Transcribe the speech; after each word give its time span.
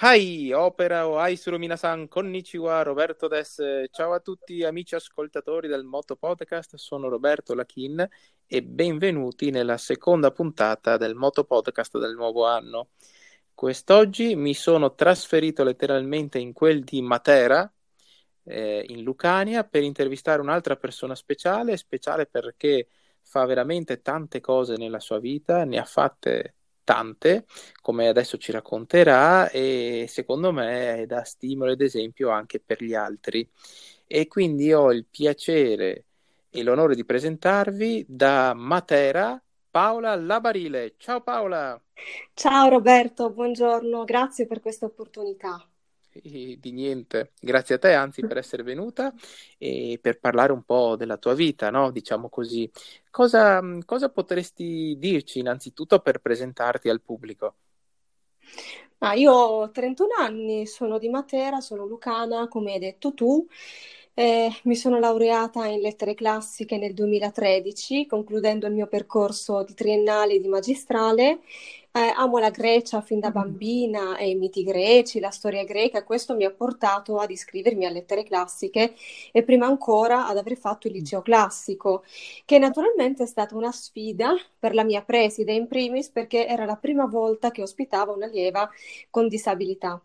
Hai, 0.00 0.52
opera 0.52 1.08
o 1.08 1.18
hai 1.18 1.36
minasan 1.58 2.06
konnichiwa, 2.06 2.82
Roberto 2.82 3.26
Des. 3.26 3.60
Ciao 3.90 4.12
a 4.12 4.20
tutti 4.20 4.62
amici 4.62 4.94
ascoltatori 4.94 5.66
del 5.66 5.82
Moto 5.82 6.14
Podcast, 6.14 6.76
sono 6.76 7.08
Roberto 7.08 7.52
Lachin 7.52 8.08
e 8.46 8.62
benvenuti 8.62 9.50
nella 9.50 9.76
seconda 9.76 10.30
puntata 10.30 10.96
del 10.98 11.16
Moto 11.16 11.42
Podcast 11.42 11.98
del 11.98 12.14
nuovo 12.14 12.46
anno. 12.46 12.90
Quest'oggi 13.52 14.36
mi 14.36 14.54
sono 14.54 14.94
trasferito 14.94 15.64
letteralmente 15.64 16.38
in 16.38 16.52
quel 16.52 16.84
di 16.84 17.02
Matera, 17.02 17.68
eh, 18.44 18.84
in 18.90 19.02
Lucania, 19.02 19.64
per 19.64 19.82
intervistare 19.82 20.40
un'altra 20.40 20.76
persona 20.76 21.16
speciale, 21.16 21.76
speciale 21.76 22.26
perché 22.26 22.86
fa 23.22 23.44
veramente 23.46 24.00
tante 24.00 24.38
cose 24.38 24.76
nella 24.76 25.00
sua 25.00 25.18
vita, 25.18 25.64
ne 25.64 25.76
ha 25.76 25.84
fatte 25.84 26.57
tante, 26.88 27.44
come 27.82 28.08
adesso 28.08 28.38
ci 28.38 28.50
racconterà, 28.50 29.50
e 29.50 30.06
secondo 30.08 30.52
me 30.52 31.02
è 31.02 31.06
da 31.06 31.22
stimolo 31.22 31.72
ed 31.72 31.82
esempio 31.82 32.30
anche 32.30 32.60
per 32.60 32.82
gli 32.82 32.94
altri. 32.94 33.46
E 34.06 34.26
quindi 34.26 34.72
ho 34.72 34.90
il 34.90 35.04
piacere 35.04 36.06
e 36.48 36.62
l'onore 36.62 36.94
di 36.94 37.04
presentarvi 37.04 38.06
da 38.08 38.54
Matera 38.54 39.38
Paola 39.70 40.16
Labarile. 40.16 40.94
Ciao 40.96 41.20
Paola! 41.20 41.78
Ciao 42.32 42.70
Roberto, 42.70 43.28
buongiorno, 43.28 44.04
grazie 44.04 44.46
per 44.46 44.60
questa 44.60 44.86
opportunità 44.86 45.62
di 46.12 46.72
niente, 46.72 47.32
grazie 47.40 47.76
a 47.76 47.78
te 47.78 47.92
anzi 47.94 48.22
per 48.22 48.38
essere 48.38 48.62
venuta 48.62 49.12
e 49.58 49.98
per 50.00 50.18
parlare 50.18 50.52
un 50.52 50.62
po' 50.62 50.96
della 50.96 51.16
tua 51.16 51.34
vita, 51.34 51.70
no? 51.70 51.90
diciamo 51.90 52.28
così. 52.28 52.70
Cosa, 53.10 53.60
cosa 53.84 54.08
potresti 54.08 54.96
dirci 54.98 55.38
innanzitutto 55.40 56.00
per 56.00 56.20
presentarti 56.20 56.88
al 56.88 57.00
pubblico? 57.02 57.56
Ah, 59.00 59.14
io 59.14 59.32
ho 59.32 59.70
31 59.70 60.08
anni, 60.18 60.66
sono 60.66 60.98
di 60.98 61.08
Matera, 61.08 61.60
sono 61.60 61.84
lucana, 61.86 62.48
come 62.48 62.72
hai 62.72 62.78
detto 62.80 63.14
tu. 63.14 63.46
Eh, 64.18 64.50
mi 64.64 64.74
sono 64.74 64.98
laureata 64.98 65.66
in 65.66 65.78
lettere 65.80 66.14
classiche 66.14 66.76
nel 66.76 66.92
2013, 66.92 68.06
concludendo 68.06 68.66
il 68.66 68.72
mio 68.72 68.88
percorso 68.88 69.62
di 69.62 69.74
triennale 69.74 70.40
di 70.40 70.48
magistrale 70.48 71.38
eh, 71.92 72.12
amo 72.16 72.38
la 72.38 72.50
Grecia 72.50 73.00
fin 73.00 73.20
da 73.20 73.28
mm. 73.30 73.32
bambina 73.32 74.16
e 74.16 74.30
i 74.30 74.34
miti 74.34 74.64
greci, 74.64 75.20
la 75.20 75.30
storia 75.30 75.62
greca, 75.62 76.02
questo 76.02 76.34
mi 76.34 76.44
ha 76.44 76.50
portato 76.50 77.18
ad 77.18 77.30
iscrivermi 77.30 77.86
a 77.86 77.90
lettere 77.90 78.24
classiche 78.24 78.94
e 79.30 79.42
prima 79.44 79.66
ancora 79.66 80.26
ad 80.26 80.36
aver 80.36 80.56
fatto 80.56 80.88
il 80.88 80.94
liceo 80.94 81.22
classico, 81.22 82.02
che 82.44 82.58
naturalmente 82.58 83.22
è 83.22 83.26
stata 83.26 83.54
una 83.56 83.70
sfida 83.70 84.34
per 84.58 84.74
la 84.74 84.82
mia 84.82 85.02
preside 85.02 85.52
in 85.52 85.68
primis 85.68 86.08
perché 86.10 86.44
era 86.46 86.64
la 86.64 86.76
prima 86.76 87.06
volta 87.06 87.52
che 87.52 87.62
ospitava 87.62 88.12
un'allieva 88.12 88.68
con 89.10 89.28
disabilità. 89.28 90.02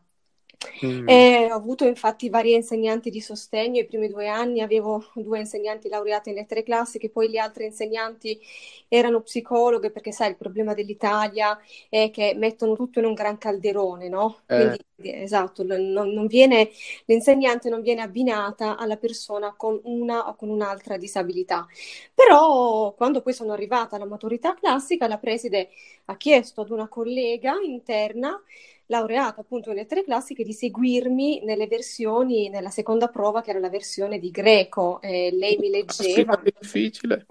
Mm. 0.85 1.07
Ho 1.51 1.55
avuto 1.55 1.85
infatti 1.85 2.29
vari 2.29 2.53
insegnanti 2.53 3.09
di 3.09 3.21
sostegno, 3.21 3.79
i 3.79 3.85
primi 3.85 4.07
due 4.09 4.27
anni 4.27 4.61
avevo 4.61 5.05
due 5.15 5.39
insegnanti 5.39 5.89
laureati 5.89 6.29
in 6.29 6.35
lettere 6.35 6.63
classiche, 6.63 7.09
poi 7.09 7.29
gli 7.29 7.37
altri 7.37 7.65
insegnanti 7.65 8.39
erano 8.87 9.21
psicologhe 9.21 9.91
perché 9.91 10.11
sai 10.11 10.29
il 10.29 10.37
problema 10.37 10.73
dell'Italia 10.73 11.59
è 11.89 12.09
che 12.11 12.33
mettono 12.35 12.75
tutto 12.75 12.99
in 12.99 13.05
un 13.05 13.13
gran 13.13 13.37
calderone, 13.37 14.09
no? 14.09 14.41
Eh. 14.45 14.55
Quindi 14.55 15.21
esatto, 15.21 15.63
non, 15.63 15.91
non 15.91 16.27
viene, 16.27 16.69
l'insegnante 17.05 17.69
non 17.69 17.81
viene 17.81 18.01
abbinata 18.01 18.77
alla 18.77 18.97
persona 18.97 19.53
con 19.55 19.79
una 19.83 20.29
o 20.29 20.35
con 20.35 20.49
un'altra 20.49 20.97
disabilità. 20.97 21.67
Però 22.13 22.93
quando 22.93 23.21
poi 23.21 23.33
sono 23.33 23.51
arrivata 23.51 23.95
alla 23.95 24.05
maturità 24.05 24.53
classica, 24.53 25.07
la 25.07 25.17
preside 25.17 25.69
ha 26.05 26.17
chiesto 26.17 26.61
ad 26.61 26.69
una 26.69 26.87
collega 26.87 27.55
interna 27.61 28.41
laureata 28.87 29.41
appunto 29.41 29.69
in 29.69 29.75
lettere 29.75 30.03
classiche, 30.03 30.43
di 30.43 30.53
seguirmi 30.53 31.43
nelle 31.43 31.67
versioni, 31.67 32.49
nella 32.49 32.69
seconda 32.69 33.07
prova 33.07 33.41
che 33.41 33.51
era 33.51 33.59
la 33.59 33.69
versione 33.69 34.19
di 34.19 34.31
greco. 34.31 35.01
Eh, 35.01 35.31
lei 35.33 35.57
mi 35.57 35.69
leggeva. 35.69 36.41
È 36.41 36.53
difficile. 36.59 37.25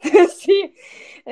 sì, 0.34 0.72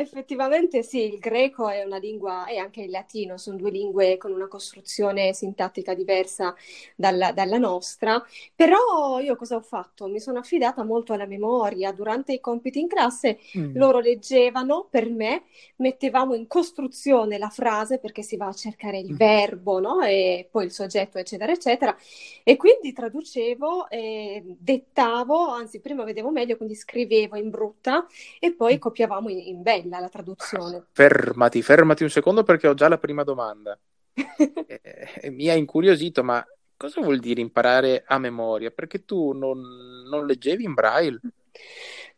effettivamente 0.00 0.82
sì, 0.82 1.12
il 1.12 1.18
greco 1.18 1.68
è 1.68 1.82
una 1.84 1.98
lingua 1.98 2.46
e 2.46 2.58
anche 2.58 2.82
il 2.82 2.90
latino 2.90 3.36
sono 3.36 3.56
due 3.56 3.70
lingue 3.70 4.16
con 4.16 4.32
una 4.32 4.48
costruzione 4.48 5.32
sintattica 5.34 5.94
diversa 5.94 6.54
dalla, 6.94 7.32
dalla, 7.32 7.58
nostra, 7.58 8.24
però 8.54 9.18
io 9.20 9.36
cosa 9.36 9.56
ho 9.56 9.60
fatto? 9.60 10.06
Mi 10.06 10.20
sono 10.20 10.38
affidata 10.38 10.84
molto 10.84 11.12
alla 11.12 11.26
memoria, 11.26 11.92
durante 11.92 12.32
i 12.32 12.40
compiti 12.40 12.78
in 12.78 12.88
classe 12.88 13.38
mm. 13.56 13.76
loro 13.76 13.98
leggevano 13.98 14.86
per 14.88 15.10
me, 15.10 15.42
mettevamo 15.76 16.34
in 16.34 16.46
costruzione 16.46 17.38
la 17.38 17.48
frase 17.48 17.98
perché 17.98 18.22
si 18.22 18.36
va 18.36 18.46
a 18.46 18.52
cercare 18.52 18.98
il 18.98 19.12
mm. 19.12 19.16
verbo, 19.16 19.80
no? 19.80 20.00
E 20.02 20.48
poi 20.50 20.66
il 20.66 20.72
soggetto, 20.72 21.18
eccetera, 21.18 21.52
eccetera, 21.52 21.96
e 22.44 22.56
quindi 22.56 22.92
traducevo, 22.92 23.88
e 23.88 24.42
dettavo, 24.58 25.48
anzi 25.48 25.80
prima 25.80 26.04
vedevo 26.04 26.30
meglio, 26.30 26.56
quindi 26.56 26.74
scrivevo 26.74 27.36
in 27.36 27.50
brutta 27.50 28.06
e 28.38 28.54
poi 28.54 28.78
copiavamo 28.78 29.28
in, 29.28 29.38
in 29.38 29.62
bella 29.88 30.00
la 30.00 30.08
traduzione. 30.08 30.84
Fermati, 30.92 31.62
fermati 31.62 32.02
un 32.02 32.10
secondo 32.10 32.42
perché 32.42 32.68
ho 32.68 32.74
già 32.74 32.88
la 32.88 32.98
prima 32.98 33.24
domanda. 33.24 33.78
eh, 34.14 35.30
mi 35.30 35.48
ha 35.48 35.54
incuriosito, 35.54 36.22
ma 36.22 36.44
cosa 36.76 37.00
vuol 37.00 37.18
dire 37.18 37.40
imparare 37.40 38.04
a 38.06 38.18
memoria? 38.18 38.70
Perché 38.70 39.04
tu 39.04 39.32
non, 39.32 39.60
non 40.08 40.26
leggevi 40.26 40.64
in 40.64 40.74
braille? 40.74 41.20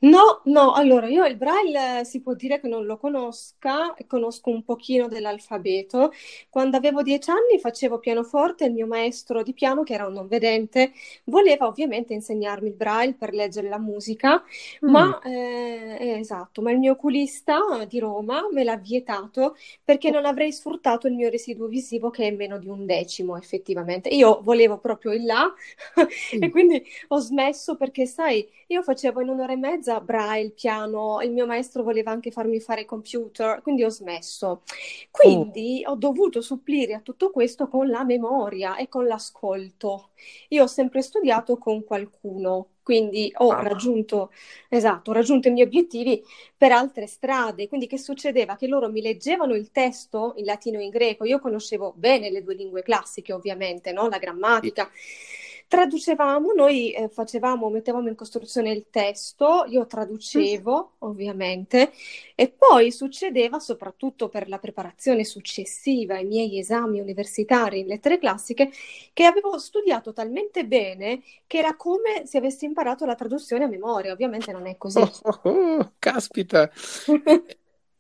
No, 0.03 0.41
no, 0.47 0.73
allora 0.73 1.09
io 1.09 1.27
il 1.27 1.37
braille 1.37 2.07
si 2.07 2.23
può 2.23 2.33
dire 2.33 2.59
che 2.59 2.69
non 2.69 2.87
lo 2.87 2.97
conosca, 2.97 3.95
conosco 4.07 4.49
un 4.49 4.63
pochino 4.65 5.09
dell'alfabeto. 5.09 6.11
Quando 6.49 6.79
avevo 6.79 7.03
dieci 7.03 7.29
anni 7.31 7.59
facevo 7.61 7.99
pianoforte, 7.99 8.65
il 8.65 8.73
mio 8.73 8.87
maestro 8.87 9.43
di 9.43 9.53
piano, 9.53 9.83
che 9.83 9.93
era 9.93 10.07
un 10.07 10.15
non 10.15 10.27
vedente, 10.27 10.93
voleva 11.25 11.67
ovviamente 11.67 12.15
insegnarmi 12.15 12.69
il 12.69 12.75
braille 12.75 13.13
per 13.13 13.35
leggere 13.35 13.69
la 13.69 13.79
musica, 13.79 14.43
mm. 14.85 14.89
ma 14.91 15.19
eh, 15.23 15.97
eh, 16.01 16.19
esatto, 16.19 16.63
ma 16.63 16.71
il 16.71 16.79
mio 16.79 16.93
oculista 16.93 17.59
di 17.87 17.99
Roma 17.99 18.49
me 18.51 18.65
l'ha 18.65 18.77
vietato 18.77 19.55
perché 19.85 20.11
non 20.11 20.25
avrei 20.25 20.51
sfruttato 20.51 21.09
il 21.09 21.15
mio 21.15 21.29
residuo 21.29 21.67
visivo 21.67 22.09
che 22.09 22.27
è 22.27 22.31
meno 22.31 22.59
di 22.59 22.69
un 22.69 22.87
decimo 22.87 23.37
effettivamente. 23.37 24.09
Io 24.09 24.41
volevo 24.43 24.79
proprio 24.79 25.13
il 25.13 25.27
là 25.27 25.45
mm. 26.01 26.43
e 26.43 26.51
quindi 26.51 26.83
ho 27.09 27.19
smesso 27.19 27.77
perché 27.77 28.07
sai, 28.07 28.49
io 28.69 28.83
facevo 28.83 29.21
in 29.21 29.29
un'ora 29.29 29.53
e 29.53 29.57
mezza 29.57 29.89
cosa, 29.91 30.01
braille, 30.01 30.51
piano, 30.51 31.21
il 31.23 31.33
mio 31.33 31.47
maestro 31.47 31.83
voleva 31.83 32.13
anche 32.13 32.31
farmi 32.31 32.61
fare 32.61 32.85
computer, 32.85 33.61
quindi 33.63 33.83
ho 33.83 33.89
smesso. 33.89 34.63
Quindi 35.11 35.83
oh. 35.85 35.93
ho 35.93 35.97
dovuto 35.97 36.41
supplire 36.41 36.95
a 36.95 37.01
tutto 37.01 37.31
questo 37.31 37.67
con 37.69 37.89
la 37.89 38.05
memoria 38.05 38.77
e 38.77 38.89
con 38.89 39.07
l'ascolto. 39.07 40.11
Io 40.49 40.65
ho 40.65 40.67
sempre 40.67 41.03
studiato 41.03 41.59
con 41.59 41.83
qualcuno, 41.85 42.69
quindi 42.83 43.33
ho 43.37 43.51
ah. 43.51 43.63
raggiunto, 43.63 44.31
esatto, 44.69 45.11
ho 45.11 45.15
raggiunto 45.15 45.49
i 45.49 45.53
miei 45.53 45.67
obiettivi 45.67 46.23
per 46.57 46.73
altre 46.73 47.07
strade. 47.07 47.69
Quindi 47.69 47.87
che 47.87 47.99
succedeva? 47.99 48.57
Che 48.57 48.69
loro 48.69 48.91
mi 48.91 49.01
leggevano 49.01 49.55
il 49.55 49.71
testo 49.73 50.35
in 50.37 50.45
latino 50.45 50.79
e 50.79 50.85
in 50.85 50.91
greco, 50.91 51.25
io 51.25 51.41
conoscevo 51.41 51.93
bene 51.97 52.31
le 52.31 52.43
due 52.43 52.55
lingue 52.55 52.83
classiche, 52.83 53.33
ovviamente, 53.33 53.93
no? 53.93 54.09
la 54.09 54.19
grammatica. 54.19 54.89
Sì 54.93 55.49
Traducevamo, 55.71 56.53
noi 56.53 56.91
eh, 56.91 57.09
facevamo, 57.09 57.69
mettevamo 57.69 58.09
in 58.09 58.17
costruzione 58.17 58.73
il 58.73 58.87
testo, 58.91 59.65
io 59.69 59.87
traducevo 59.87 60.95
ovviamente 60.99 61.93
e 62.35 62.49
poi 62.49 62.91
succedeva 62.91 63.61
soprattutto 63.61 64.29
per 64.29 64.49
la 64.49 64.59
preparazione 64.59 65.25
successiva 65.25 66.17
ai 66.17 66.25
miei 66.25 66.59
esami 66.59 66.99
universitari 66.99 67.79
in 67.79 67.87
lettere 67.87 68.19
classiche 68.19 68.73
che 69.13 69.25
avevo 69.25 69.61
studiato 69.61 70.13
talmente 70.13 70.67
bene 70.67 71.23
che 71.47 71.59
era 71.59 71.77
come 71.77 72.27
se 72.27 72.39
avessi 72.39 72.65
imparato 72.65 73.07
la 73.07 73.15
traduzione 73.15 73.63
a 73.63 73.69
memoria, 73.69 74.11
ovviamente 74.11 74.51
non 74.51 74.67
è 74.67 74.77
così. 74.77 74.99
Oh, 74.99 75.13
oh, 75.23 75.51
oh, 75.51 75.93
caspita, 76.01 76.69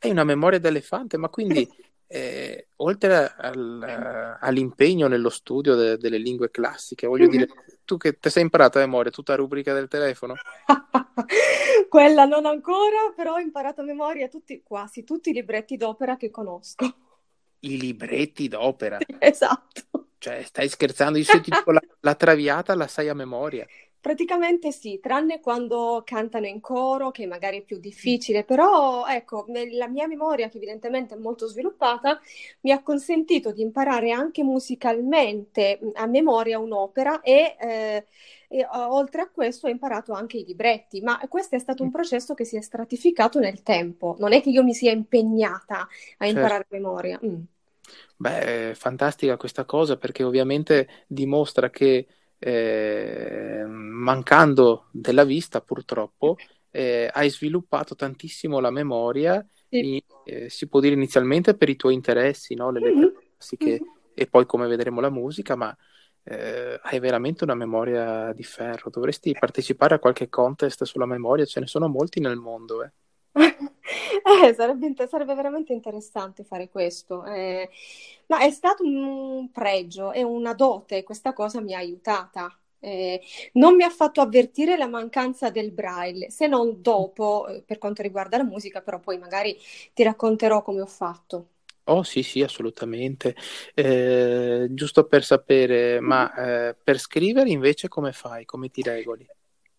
hai 0.00 0.10
una 0.10 0.24
memoria 0.24 0.58
d'elefante, 0.58 1.16
ma 1.18 1.28
quindi 1.28 1.70
eh, 2.12 2.66
oltre 2.76 3.32
al, 3.36 4.36
all'impegno 4.40 5.06
nello 5.06 5.28
studio 5.28 5.76
de, 5.76 5.96
delle 5.96 6.18
lingue 6.18 6.50
classiche, 6.50 7.06
voglio 7.06 7.28
dire, 7.28 7.46
tu 7.84 7.98
che 7.98 8.18
ti 8.18 8.28
sei 8.30 8.42
imparato 8.42 8.78
a 8.78 8.80
memoria 8.80 9.12
tutta 9.12 9.32
la 9.32 9.38
rubrica 9.38 9.72
del 9.72 9.86
telefono? 9.86 10.34
Quella 11.88 12.24
non 12.24 12.46
ancora, 12.46 13.12
però 13.14 13.34
ho 13.34 13.38
imparato 13.38 13.82
a 13.82 13.84
memoria 13.84 14.26
tutti, 14.26 14.60
quasi 14.64 15.04
tutti 15.04 15.30
i 15.30 15.32
libretti 15.32 15.76
d'opera 15.76 16.16
che 16.16 16.30
conosco. 16.30 16.84
I 17.60 17.78
libretti 17.78 18.48
d'opera? 18.48 18.98
esatto. 19.20 20.06
Cioè, 20.18 20.42
stai 20.42 20.68
scherzando? 20.68 21.16
Io 21.16 21.24
se 21.24 21.40
ti 21.40 21.50
dico 21.50 21.70
la, 21.70 21.80
la 22.00 22.14
traviata 22.16 22.74
la 22.74 22.88
sai 22.88 23.08
a 23.08 23.14
memoria. 23.14 23.64
Praticamente 24.00 24.72
sì, 24.72 24.98
tranne 24.98 25.40
quando 25.40 26.02
cantano 26.06 26.46
in 26.46 26.60
coro, 26.60 27.10
che 27.10 27.26
magari 27.26 27.58
è 27.58 27.62
più 27.62 27.78
difficile, 27.78 28.44
però 28.44 29.06
ecco, 29.06 29.44
la 29.72 29.88
mia 29.88 30.06
memoria, 30.06 30.48
che 30.48 30.56
evidentemente 30.56 31.14
è 31.14 31.18
molto 31.18 31.46
sviluppata, 31.46 32.18
mi 32.60 32.70
ha 32.72 32.82
consentito 32.82 33.52
di 33.52 33.60
imparare 33.60 34.10
anche 34.10 34.42
musicalmente 34.42 35.78
a 35.94 36.06
memoria 36.06 36.58
un'opera 36.58 37.20
e, 37.20 37.56
eh, 37.60 38.06
e 38.48 38.66
oltre 38.72 39.20
a 39.22 39.28
questo 39.28 39.66
ho 39.66 39.70
imparato 39.70 40.12
anche 40.14 40.38
i 40.38 40.44
libretti, 40.46 41.02
ma 41.02 41.18
questo 41.28 41.56
è 41.56 41.58
stato 41.58 41.82
un 41.82 41.90
processo 41.90 42.32
che 42.32 42.44
si 42.46 42.56
è 42.56 42.62
stratificato 42.62 43.38
nel 43.38 43.62
tempo, 43.62 44.16
non 44.18 44.32
è 44.32 44.40
che 44.40 44.48
io 44.48 44.62
mi 44.64 44.72
sia 44.74 44.92
impegnata 44.92 45.86
a 46.18 46.26
imparare 46.26 46.66
certo. 46.68 46.74
memoria. 46.74 47.20
Mm. 47.24 47.42
Beh, 48.16 48.74
fantastica 48.74 49.36
questa 49.36 49.64
cosa 49.64 49.96
perché 49.96 50.22
ovviamente 50.22 51.04
dimostra 51.06 51.70
che 51.70 52.06
eh, 52.40 53.64
mancando 53.66 54.86
della 54.90 55.24
vista 55.24 55.60
purtroppo 55.60 56.36
eh, 56.70 57.10
hai 57.12 57.28
sviluppato 57.30 57.94
tantissimo 57.94 58.60
la 58.60 58.70
memoria, 58.70 59.44
Sì. 59.68 59.94
i- 59.96 60.04
eh, 60.24 60.48
si 60.48 60.68
può 60.68 60.80
dire 60.80 60.94
inizialmente 60.94 61.54
per 61.56 61.68
i 61.68 61.76
tuoi 61.76 61.94
interessi, 61.94 62.54
no? 62.54 62.70
Le 62.70 62.80
lettere 62.80 63.06
Mhm. 63.06 63.20
classiche 63.36 63.70
Mhm. 63.80 63.86
e 64.14 64.26
poi 64.26 64.46
come 64.46 64.66
vedremo 64.68 65.00
la 65.00 65.10
musica, 65.10 65.54
ma 65.56 65.76
eh, 66.22 66.78
hai 66.82 66.98
veramente 67.00 67.44
una 67.44 67.54
memoria 67.54 68.32
di 68.34 68.44
ferro. 68.44 68.90
Dovresti 68.90 69.32
partecipare 69.38 69.94
a 69.94 69.98
qualche 69.98 70.28
contest 70.28 70.84
sulla 70.84 71.06
memoria, 71.06 71.44
ce 71.46 71.60
ne 71.60 71.66
sono 71.66 71.88
molti 71.88 72.20
nel 72.20 72.36
mondo, 72.36 72.84
eh. 72.84 72.92
Eh, 74.22 74.54
sarebbe, 74.54 74.94
sarebbe 75.08 75.34
veramente 75.34 75.72
interessante 75.72 76.44
fare 76.44 76.68
questo, 76.68 77.24
eh, 77.24 77.68
ma 78.26 78.40
è 78.40 78.50
stato 78.50 78.82
un 78.84 79.50
pregio 79.50 80.12
e 80.12 80.22
una 80.22 80.52
dote, 80.54 81.02
questa 81.02 81.32
cosa 81.32 81.60
mi 81.60 81.74
ha 81.74 81.78
aiutata. 81.78 82.54
Eh, 82.82 83.20
non 83.54 83.74
mi 83.76 83.82
ha 83.82 83.90
fatto 83.90 84.20
avvertire 84.22 84.76
la 84.78 84.86
mancanza 84.88 85.50
del 85.50 85.70
braille, 85.70 86.30
se 86.30 86.46
non 86.46 86.80
dopo, 86.80 87.46
eh, 87.48 87.62
per 87.62 87.78
quanto 87.78 88.02
riguarda 88.02 88.36
la 88.38 88.44
musica, 88.44 88.80
però 88.80 88.98
poi 89.00 89.18
magari 89.18 89.56
ti 89.92 90.02
racconterò 90.02 90.62
come 90.62 90.80
ho 90.80 90.86
fatto. 90.86 91.48
Oh 91.84 92.02
sì, 92.04 92.22
sì, 92.22 92.42
assolutamente. 92.42 93.34
Eh, 93.74 94.68
giusto 94.70 95.06
per 95.06 95.24
sapere, 95.24 95.98
ma 96.00 96.68
eh, 96.68 96.76
per 96.82 96.98
scrivere 97.00 97.50
invece 97.50 97.88
come 97.88 98.12
fai? 98.12 98.44
Come 98.44 98.70
ti 98.70 98.82
regoli? 98.82 99.28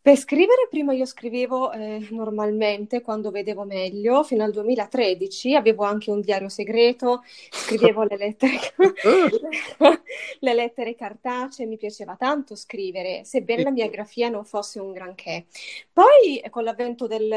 Per 0.03 0.17
scrivere, 0.17 0.67
prima 0.67 0.93
io 0.93 1.05
scrivevo 1.05 1.71
eh, 1.73 2.07
normalmente 2.09 3.01
quando 3.01 3.29
vedevo 3.29 3.65
meglio, 3.65 4.23
fino 4.23 4.43
al 4.43 4.51
2013, 4.51 5.53
avevo 5.53 5.83
anche 5.83 6.09
un 6.09 6.21
diario 6.21 6.49
segreto, 6.49 7.21
scrivevo 7.51 8.01
le 8.05 8.17
lettere, 8.17 8.57
le 10.39 10.53
lettere 10.55 10.95
cartacee, 10.95 11.67
mi 11.67 11.77
piaceva 11.77 12.15
tanto 12.15 12.55
scrivere, 12.55 13.23
sebbene 13.25 13.61
la 13.61 13.69
mia 13.69 13.87
grafia 13.89 14.29
non 14.29 14.43
fosse 14.43 14.79
un 14.79 14.91
granché. 14.91 15.45
Poi 15.93 16.41
con 16.49 16.63
l'avvento 16.63 17.05
del, 17.05 17.29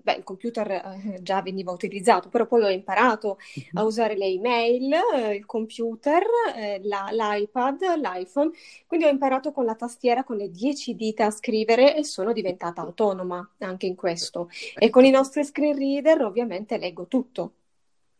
beh, 0.00 0.14
il 0.14 0.22
computer 0.22 0.70
eh, 0.70 1.18
già 1.22 1.42
veniva 1.42 1.72
utilizzato, 1.72 2.28
però 2.28 2.46
poi 2.46 2.62
ho 2.62 2.68
imparato 2.68 3.38
a 3.74 3.82
usare 3.82 4.16
le 4.16 4.26
email, 4.26 4.92
eh, 5.16 5.34
il 5.34 5.44
computer, 5.44 6.22
eh, 6.54 6.80
la- 6.84 7.08
l'iPad, 7.10 7.82
l'iPhone, 7.96 8.50
quindi 8.86 9.06
ho 9.06 9.10
imparato 9.10 9.50
con 9.50 9.64
la 9.64 9.74
tastiera, 9.74 10.22
con 10.22 10.36
le 10.36 10.50
10 10.52 10.94
dita 10.94 11.26
a 11.26 11.30
scrivere 11.32 11.78
e 11.80 12.04
sono 12.04 12.32
diventata 12.32 12.80
autonoma 12.82 13.54
anche 13.58 13.86
in 13.86 13.94
questo. 13.94 14.48
E 14.76 14.90
con 14.90 15.04
i 15.04 15.10
nostri 15.10 15.44
screen 15.44 15.76
reader 15.76 16.22
ovviamente 16.22 16.78
leggo 16.78 17.06
tutto, 17.06 17.54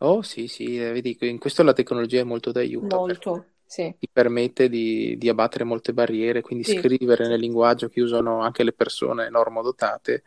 Oh 0.03 0.23
sì, 0.23 0.47
sì, 0.47 0.79
eh, 0.79 0.93
vedi, 0.93 1.17
in 1.21 1.39
questo 1.39 1.63
la 1.63 1.75
tecnologia 1.75 2.21
è 2.21 2.25
molto 2.25 2.53
d'aiuto 2.53 2.97
molto, 2.97 3.45
sì, 3.67 3.95
ti 3.99 4.09
permette 4.11 4.71
di, 4.71 5.19
di 5.19 5.29
abbattere 5.29 5.65
molte 5.65 5.93
barriere, 5.93 6.41
quindi 6.41 6.65
sì, 6.65 6.79
scrivere 6.79 7.29
nel 7.29 7.39
linguaggio 7.39 7.91
che 7.91 8.01
usano 8.01 8.41
anche 8.41 8.65
le 8.65 8.73
persone 8.73 9.29
normodotate 9.29 10.23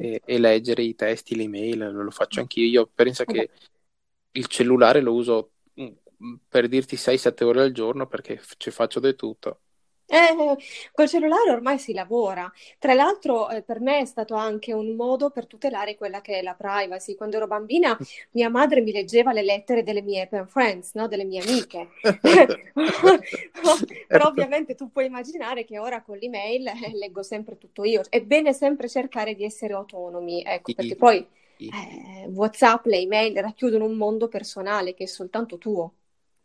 e, 0.00 0.22
e 0.24 0.38
leggere 0.38 0.84
i 0.84 0.94
testi, 0.94 1.34
le 1.34 1.42
email, 1.42 1.90
lo, 1.90 2.10
faccio 2.12 2.38
anch'io. 2.38 2.64
Io 2.68 2.88
penso 2.94 3.24
Vabbè. 3.26 3.38
che 3.38 3.50
il 4.30 4.46
cellulare 4.46 5.00
lo 5.00 5.14
uso 5.14 5.50
mm, 5.80 6.34
per 6.48 6.68
dirti 6.68 6.94
6-7 6.94 7.42
ore 7.42 7.62
al 7.62 7.72
giorno 7.72 8.06
perché 8.06 8.40
ci 8.56 8.70
faccio 8.70 9.00
di 9.00 9.16
tutto. 9.16 9.62
Eh, 10.10 10.56
col 10.92 11.06
cellulare 11.08 11.50
ormai 11.50 11.78
si 11.78 11.92
lavora. 11.92 12.50
Tra 12.78 12.94
l'altro, 12.94 13.50
eh, 13.50 13.62
per 13.62 13.80
me 13.80 13.98
è 14.00 14.04
stato 14.06 14.34
anche 14.34 14.72
un 14.72 14.94
modo 14.96 15.30
per 15.30 15.46
tutelare 15.46 15.96
quella 15.96 16.20
che 16.22 16.38
è 16.38 16.42
la 16.42 16.54
privacy. 16.54 17.14
Quando 17.14 17.36
ero 17.36 17.46
bambina, 17.46 17.98
mia 18.30 18.48
madre 18.48 18.80
mi 18.80 18.90
leggeva 18.92 19.32
le 19.32 19.42
lettere 19.42 19.82
delle 19.82 20.00
mie 20.02 20.26
pen 20.26 20.46
friends, 20.48 20.94
no? 20.94 21.08
Delle 21.08 21.24
mie 21.24 21.42
amiche. 21.42 21.90
Però 24.10 24.26
Certo. 24.28 24.28
ovviamente 24.28 24.74
tu 24.74 24.90
puoi 24.90 25.06
immaginare 25.06 25.64
che 25.64 25.78
ora 25.78 26.02
con 26.02 26.16
l'email 26.16 26.66
eh, 26.68 26.92
leggo 26.94 27.22
sempre 27.22 27.58
tutto 27.58 27.84
io. 27.84 28.02
È 28.08 28.22
bene 28.22 28.52
sempre 28.54 28.88
cercare 28.88 29.34
di 29.34 29.44
essere 29.44 29.74
autonomi, 29.74 30.42
ecco, 30.42 30.72
perché 30.72 30.96
poi 30.96 31.18
eh, 31.68 32.26
WhatsApp, 32.28 32.86
le 32.86 32.98
email 32.98 33.36
racchiudono 33.40 33.84
un 33.84 33.96
mondo 33.96 34.28
personale 34.28 34.94
che 34.94 35.04
è 35.04 35.06
soltanto 35.06 35.58
tuo. 35.58 35.92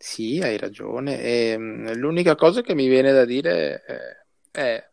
Sì, 0.06 0.40
hai 0.42 0.58
ragione. 0.58 1.20
E, 1.22 1.56
mm, 1.58 1.88
l'unica 1.94 2.36
cosa 2.36 2.62
che 2.62 2.76
mi 2.76 2.88
viene 2.88 3.12
da 3.14 3.24
dire 3.26 3.82
è, 3.84 4.26
è- 4.52 4.92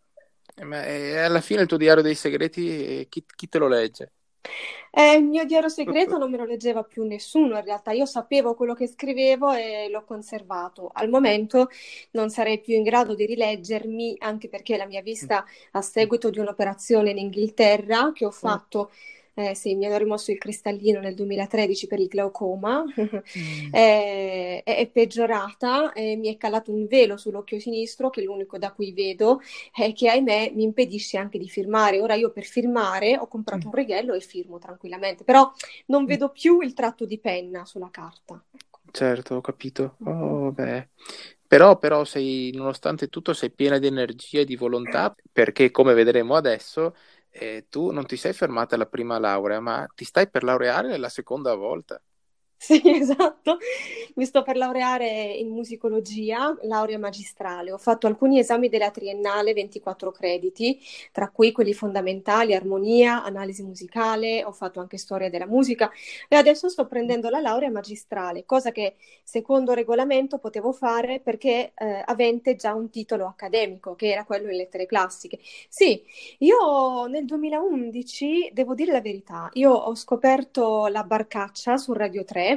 ma 0.65 0.85
è- 0.85 1.17
alla 1.19 1.41
fine 1.41 1.63
il 1.63 1.67
tuo 1.69 1.77
diario 1.77 2.03
dei 2.03 2.15
segreti, 2.15 3.01
eh, 3.01 3.07
chi, 3.09 3.25
chi 3.27 3.49
te 3.49 3.59
lo 3.59 3.67
legge? 3.69 4.13
Eh, 4.93 5.15
il 5.17 5.25
mio 5.25 5.45
diario 5.45 5.69
segreto 5.69 6.19
non 6.19 6.31
me 6.31 6.37
lo 6.37 6.45
leggeva 6.45 6.83
più 6.83 7.05
nessuno, 7.05 7.57
in 7.59 7.65
realtà 7.65 7.93
io 7.93 8.07
sapevo 8.07 8.55
quello 8.55 8.75
che 8.75 8.89
scrivevo 8.89 9.53
e 9.53 9.89
l'ho 9.89 10.05
conservato. 10.05 10.91
Al 10.93 11.09
momento 11.09 11.69
non 12.13 12.29
sarei 12.31 12.61
più 12.61 12.75
in 12.75 12.83
grado 12.83 13.15
di 13.15 13.25
rileggermi, 13.27 14.17
anche 14.19 14.49
perché 14.49 14.77
la 14.77 14.87
mia 14.87 15.03
vista, 15.03 15.45
a 15.73 15.83
seguito 15.83 16.31
di 16.31 16.39
un'operazione 16.41 17.11
in 17.11 17.19
Inghilterra 17.19 18.11
che 18.13 18.25
ho 18.25 18.31
fatto, 18.33 18.91
eh, 19.51 19.55
sì, 19.55 19.75
mi 19.75 19.87
hanno 19.87 19.97
rimosso 19.99 20.31
il 20.31 20.39
cristallino 20.39 21.01
nel 21.01 21.15
2013 21.15 21.87
per 21.87 21.99
il 22.01 22.09
glaucoma, 22.09 22.85
Mm. 23.37 23.71
è, 23.71 23.81
è- 24.65 24.77
è 24.77 24.87
peggiorata 24.89 25.93
e 25.93 26.17
mi 26.17 26.29
è 26.33 26.37
calato 26.37 26.73
un 26.73 26.87
velo 26.87 27.17
sull'occhio 27.17 27.59
sinistro, 27.61 28.11
che 28.11 28.21
è 28.21 28.25
l'unico 28.25 28.59
da 28.59 28.73
cui 28.73 28.93
vedo, 28.93 29.41
e 29.77 29.93
che 29.93 30.09
ahimè 30.11 30.53
mi 30.55 30.63
impedisce 30.65 31.17
anche 31.19 31.39
di 31.39 31.49
firmare. 31.49 32.01
Ora 32.01 32.15
io 32.15 32.31
per 32.33 32.45
firmare 32.45 33.17
ho 33.19 33.27
comprato 33.29 33.69
un 33.69 33.75
righello 33.75 34.15
e 34.15 34.21
firmo 34.21 34.59
tranquillamente, 34.59 35.25
però 35.25 35.51
non 35.87 36.05
vedo 36.05 36.31
più 36.31 36.61
il 36.61 36.75
tratto 36.75 37.05
di 37.05 37.19
penna 37.19 37.65
sulla 37.65 37.91
carta. 37.91 38.43
Certo, 38.93 39.37
ho 39.37 39.41
capito. 39.41 39.99
Mhm. 40.01 40.05
Oh, 40.05 40.51
beh. 40.53 40.89
Però, 41.47 41.79
però 41.79 42.05
sei, 42.05 42.51
nonostante 42.55 43.09
tutto, 43.09 43.33
sei 43.33 43.51
piena 43.53 43.79
di 43.79 43.87
energia 43.87 44.41
e 44.41 44.45
di 44.45 44.57
volontà, 44.57 45.15
perché 45.33 45.71
come 45.71 45.95
vedremo 45.95 46.35
adesso, 46.37 46.95
eh, 47.31 47.67
tu 47.69 47.91
non 47.91 48.07
ti 48.07 48.17
sei 48.17 48.33
fermata 48.33 48.75
alla 48.75 48.87
prima 48.87 49.19
laurea, 49.19 49.61
ma 49.61 49.87
ti 49.95 50.05
stai 50.05 50.29
per 50.31 50.43
laureare 50.45 50.97
la 50.99 51.09
seconda 51.09 51.55
volta. 51.55 52.01
Sì, 52.63 52.81
esatto. 52.85 53.57
Mi 54.17 54.27
sto 54.27 54.43
per 54.43 54.57
laureare 54.57 55.07
in 55.33 55.49
musicologia, 55.49 56.55
laurea 56.63 56.99
magistrale. 56.99 57.73
Ho 57.73 57.79
fatto 57.79 58.07
alcuni 58.07 58.39
esami 58.39 58.69
della 58.69 58.91
triennale, 58.91 59.55
24 59.55 60.11
crediti, 60.11 60.79
tra 61.11 61.31
cui 61.31 61.53
quelli 61.53 61.73
fondamentali, 61.73 62.55
armonia, 62.55 63.23
analisi 63.25 63.63
musicale, 63.63 64.45
ho 64.45 64.53
fatto 64.53 64.79
anche 64.81 64.99
storia 64.99 65.31
della 65.31 65.47
musica 65.47 65.91
e 66.29 66.37
adesso 66.37 66.69
sto 66.69 66.87
prendendo 66.87 67.31
la 67.31 67.41
laurea 67.41 67.71
magistrale, 67.71 68.45
cosa 68.45 68.73
che 68.73 68.97
secondo 69.25 69.73
regolamento 69.73 70.37
potevo 70.39 70.73
fare 70.73 71.21
perché 71.21 71.73
eh, 71.75 72.03
avente 72.05 72.57
già 72.57 72.75
un 72.75 72.91
titolo 72.91 73.27
accademico, 73.27 73.95
che 73.95 74.11
era 74.11 74.25
quello 74.25 74.51
in 74.51 74.57
lettere 74.57 74.85
classiche. 74.85 75.39
Sì, 75.69 76.03
io 76.39 77.07
nel 77.07 77.25
2011, 77.25 78.51
devo 78.53 78.75
dire 78.75 78.93
la 78.93 79.01
verità, 79.01 79.49
io 79.55 79.73
ho 79.73 79.95
scoperto 79.95 80.87
la 80.89 81.03
Barcaccia 81.05 81.77
su 81.77 81.93
Radio 81.93 82.25
3, 82.25 82.50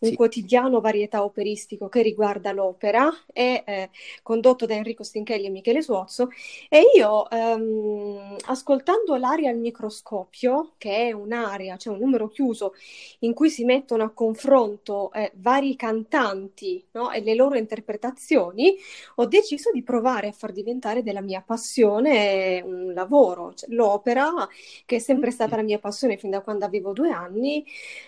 un 0.00 0.08
Sì. 0.08 0.14
quotidiano 0.14 0.80
varietà 0.80 1.22
operistico 1.24 1.88
che 1.88 2.02
riguarda 2.02 2.52
l'opera, 2.52 3.10
è 3.32 3.62
eh, 3.66 3.90
condotto 4.22 4.66
da 4.66 4.74
Enrico 4.74 5.02
Stinchelli 5.02 5.46
e 5.46 5.50
Michele 5.50 5.82
Suozzo, 5.82 6.28
e 6.68 6.82
io 6.94 7.28
ehm, 7.30 8.36
ascoltando 8.46 9.16
l'aria 9.16 9.50
al 9.50 9.58
microscopio, 9.58 10.72
che 10.78 11.08
è 11.08 11.12
un'area, 11.12 11.76
cioè 11.76 11.94
un 11.94 12.00
numero 12.00 12.28
chiuso, 12.28 12.74
in 13.20 13.34
cui 13.34 13.50
si 13.50 13.64
mettono 13.64 14.04
a 14.04 14.10
confronto 14.10 15.12
eh, 15.12 15.32
vari 15.36 15.76
cantanti, 15.76 16.84
no, 16.92 17.10
e 17.10 17.20
le 17.20 17.34
loro 17.34 17.56
interpretazioni, 17.56 18.76
ho 19.16 19.26
deciso 19.26 19.70
di 19.72 19.82
provare 19.82 20.28
a 20.28 20.32
far 20.32 20.52
diventare 20.52 21.02
della 21.02 21.20
mia 21.20 21.42
passione 21.44 22.60
un 22.64 22.92
lavoro, 22.94 23.54
cioè, 23.54 23.68
l'opera, 23.72 24.48
che 24.84 24.96
è 24.96 24.98
sempre 24.98 25.30
stata 25.30 25.56
la 25.56 25.62
mia 25.62 25.78
passione 25.78 26.16
fin 26.16 26.30
da 26.30 26.40
quando 26.40 26.64
avevo 26.64 26.92
due 26.92 27.10
anni, 27.10 27.64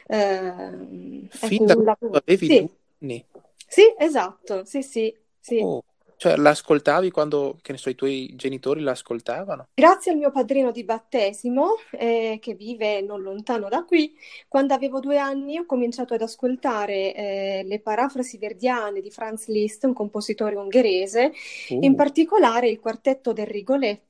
ehm, 0.07 1.28
Fin 1.29 1.67
da 1.67 1.75
quando 1.75 1.93
lavoro. 2.01 2.23
avevi 2.25 2.47
Sì, 2.47 2.59
due 2.59 2.69
anni. 3.01 3.27
sì, 3.67 3.83
esatto, 3.99 4.65
sì, 4.65 4.83
sì, 4.83 5.15
sì. 5.39 5.59
Oh, 5.61 5.83
cioè 6.17 6.37
l'ascoltavi 6.37 7.11
quando, 7.11 7.59
che 7.63 7.73
ne 7.73 7.79
so, 7.79 7.91
i 7.91 7.95
tuoi 7.95 8.35
genitori 8.35 8.81
l'ascoltavano? 8.81 9.69
Grazie 9.75 10.11
al 10.11 10.19
mio 10.19 10.33
padrino 10.33 10.73
di 10.73 10.83
battesimo, 10.83 11.77
eh, 11.93 12.39
che 12.41 12.55
vive 12.55 13.01
non 13.03 13.23
lontano 13.23 13.69
da 13.69 13.85
qui, 13.85 14.17
quando 14.49 14.75
avevo 14.75 14.99
due 14.99 15.19
anni 15.19 15.59
ho 15.59 15.65
cominciato 15.65 16.15
ad 16.15 16.23
ascoltare 16.23 17.15
eh, 17.15 17.63
le 17.65 17.79
parafrasi 17.79 18.39
verdiane 18.39 19.01
di 19.01 19.11
Franz 19.13 19.47
Liszt, 19.47 19.85
un 19.85 19.93
compositore 19.93 20.57
ungherese, 20.57 21.33
in 21.69 21.93
Uh, 21.93 21.95
particolare 21.95 22.69
il 22.69 22.81
quartetto 22.81 23.33
del 23.33 23.47
Rigoletto, 23.47 24.08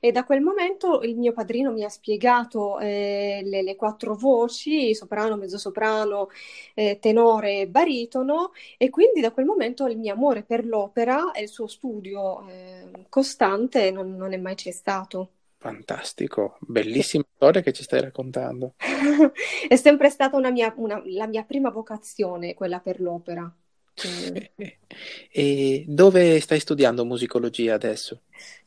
e 0.00 0.12
da 0.12 0.24
quel 0.24 0.40
momento 0.40 1.02
il 1.02 1.16
mio 1.16 1.32
padrino 1.32 1.72
mi 1.72 1.84
ha 1.84 1.88
spiegato 1.88 2.78
eh, 2.78 3.40
le, 3.44 3.62
le 3.62 3.76
quattro 3.76 4.14
voci, 4.14 4.94
soprano, 4.94 5.36
mezzosoprano, 5.36 6.28
eh, 6.74 6.98
tenore 7.00 7.60
e 7.62 7.68
baritono, 7.68 8.52
e 8.78 8.90
quindi 8.90 9.20
da 9.20 9.32
quel 9.32 9.46
momento 9.46 9.86
il 9.86 9.98
mio 9.98 10.12
amore 10.12 10.42
per 10.42 10.64
l'opera 10.66 11.32
e 11.32 11.42
il 11.42 11.48
suo 11.48 11.66
studio 11.66 12.46
eh, 12.48 13.06
costante 13.08 13.90
non, 13.90 14.16
non 14.16 14.32
è 14.32 14.36
mai 14.36 14.56
cessato. 14.56 15.30
fantastico, 15.58 16.58
bellissima 16.60 17.22
storia 17.36 17.60
che 17.62 17.72
ci 17.72 17.84
stai 17.84 18.00
raccontando. 18.00 18.74
È 19.68 19.76
sempre 19.76 20.10
stata 20.10 20.36
una 20.36 20.50
mia, 20.50 20.72
una- 20.76 21.00
la 21.06 21.26
mia 21.26 21.44
prima 21.44 21.70
vocazione, 21.70 22.52
quella 22.54 22.80
per 22.80 23.00
l'opera. 23.00 23.50
E 25.32 25.84
dove 25.86 26.40
stai 26.40 26.60
studiando 26.60 27.04
musicologia 27.04 27.74
adesso? 27.74 28.22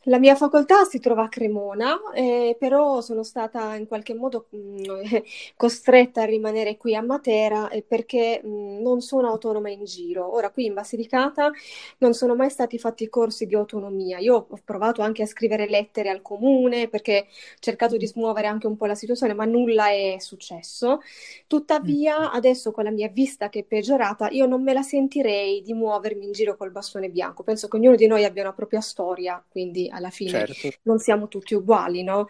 La 0.07 0.19
mia 0.19 0.35
facoltà 0.35 0.83
si 0.83 0.99
trova 0.99 1.23
a 1.23 1.29
Cremona, 1.29 1.97
eh, 2.13 2.57
però 2.59 2.99
sono 2.99 3.23
stata 3.23 3.75
in 3.75 3.87
qualche 3.87 4.13
modo 4.13 4.47
mh, 4.49 5.21
costretta 5.55 6.23
a 6.23 6.25
rimanere 6.25 6.75
qui 6.75 6.93
a 6.93 7.01
Matera 7.01 7.69
eh, 7.69 7.83
perché 7.83 8.41
mh, 8.43 8.81
non 8.81 8.99
sono 8.99 9.29
autonoma 9.29 9.69
in 9.69 9.85
giro. 9.85 10.33
Ora 10.33 10.49
qui 10.51 10.65
in 10.65 10.73
Basilicata 10.73 11.51
non 11.99 12.13
sono 12.13 12.35
mai 12.35 12.49
stati 12.49 12.77
fatti 12.77 13.07
corsi 13.07 13.45
di 13.45 13.55
autonomia. 13.55 14.19
Io 14.19 14.45
ho 14.49 14.59
provato 14.65 15.01
anche 15.01 15.23
a 15.23 15.25
scrivere 15.25 15.69
lettere 15.69 16.09
al 16.09 16.21
comune 16.21 16.89
perché 16.89 17.27
ho 17.29 17.57
cercato 17.59 17.95
di 17.95 18.05
smuovere 18.05 18.47
anche 18.47 18.67
un 18.67 18.75
po' 18.75 18.85
la 18.87 18.95
situazione, 18.95 19.33
ma 19.33 19.45
nulla 19.45 19.89
è 19.89 20.17
successo. 20.19 20.99
Tuttavia, 21.47 22.31
adesso 22.31 22.71
con 22.71 22.83
la 22.83 22.91
mia 22.91 23.07
vista 23.09 23.49
che 23.49 23.59
è 23.59 23.63
peggiorata, 23.63 24.29
io 24.29 24.45
non 24.47 24.63
me 24.63 24.73
la 24.73 24.81
sentirei 24.81 25.61
di 25.61 25.73
muovermi 25.73 26.25
in 26.25 26.31
giro 26.31 26.57
col 26.57 26.71
bastone 26.71 27.09
bianco. 27.09 27.43
Penso 27.43 27.67
che 27.67 27.77
ognuno 27.77 27.95
di 27.95 28.07
noi 28.07 28.23
abbia 28.25 28.43
una 28.43 28.53
propria 28.53 28.81
storia, 28.81 29.41
quindi 29.63 29.89
alla 29.89 30.09
fine 30.09 30.45
certo. 30.45 30.69
non 30.83 30.99
siamo 30.99 31.27
tutti 31.29 31.53
uguali, 31.55 32.03
no? 32.03 32.27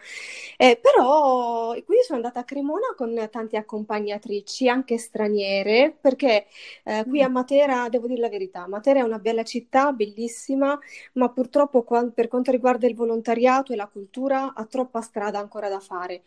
Eh, 0.56 0.78
però 0.80 1.72
qui 1.84 1.96
sono 2.04 2.18
andata 2.18 2.40
a 2.40 2.44
Cremona 2.44 2.94
con 2.96 3.28
tante 3.30 3.56
accompagnatrici, 3.56 4.68
anche 4.68 4.98
straniere, 4.98 5.96
perché 6.00 6.46
eh, 6.84 7.04
qui 7.08 7.22
a 7.22 7.28
mm. 7.28 7.32
Matera, 7.32 7.88
devo 7.88 8.06
dire 8.06 8.20
la 8.20 8.28
verità, 8.28 8.68
Matera 8.68 9.00
è 9.00 9.02
una 9.02 9.18
bella 9.18 9.42
città, 9.42 9.92
bellissima, 9.92 10.78
ma 11.14 11.28
purtroppo 11.30 11.82
qua, 11.82 12.08
per 12.14 12.28
quanto 12.28 12.52
riguarda 12.52 12.86
il 12.86 12.94
volontariato 12.94 13.72
e 13.72 13.76
la 13.76 13.88
cultura 13.88 14.54
ha 14.54 14.64
troppa 14.66 15.00
strada 15.00 15.38
ancora 15.40 15.68
da 15.68 15.80
fare. 15.80 16.22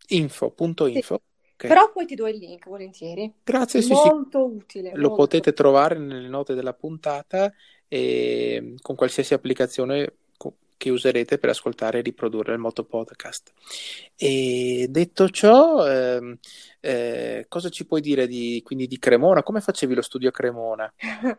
Info.info. 0.07 1.01
Sì. 1.01 1.13
Okay. 1.59 1.69
Però 1.69 1.91
poi 1.91 2.05
ti 2.05 2.15
do 2.15 2.25
il 2.27 2.37
link 2.37 2.67
volentieri. 2.67 3.33
Grazie, 3.43 3.81
sì, 3.81 3.91
molto 3.91 4.47
sì. 4.47 4.55
utile. 4.55 4.91
Lo 4.93 5.09
molto. 5.09 5.23
potete 5.23 5.51
trovare 5.53 5.97
nelle 5.97 6.29
note 6.29 6.53
della 6.53 6.73
puntata 6.73 7.51
e 7.87 8.75
con 8.81 8.95
qualsiasi 8.95 9.33
applicazione 9.33 10.13
che 10.79 10.89
userete 10.89 11.37
per 11.37 11.49
ascoltare 11.49 11.99
e 11.99 12.01
riprodurre 12.01 12.53
il 12.53 12.59
Moto 12.59 12.85
Podcast. 12.85 13.51
E 14.15 14.87
detto 14.89 15.29
ciò, 15.29 15.85
ehm, 15.85 16.37
eh, 16.81 17.45
cosa 17.47 17.69
ci 17.69 17.85
puoi 17.85 18.01
dire 18.01 18.27
di, 18.27 18.61
quindi 18.63 18.87
di 18.87 18.99
Cremona? 18.99 19.43
Come 19.43 19.61
facevi 19.61 19.93
lo 19.95 20.01
studio 20.01 20.29
a 20.29 20.31
Cremona? 20.31 20.93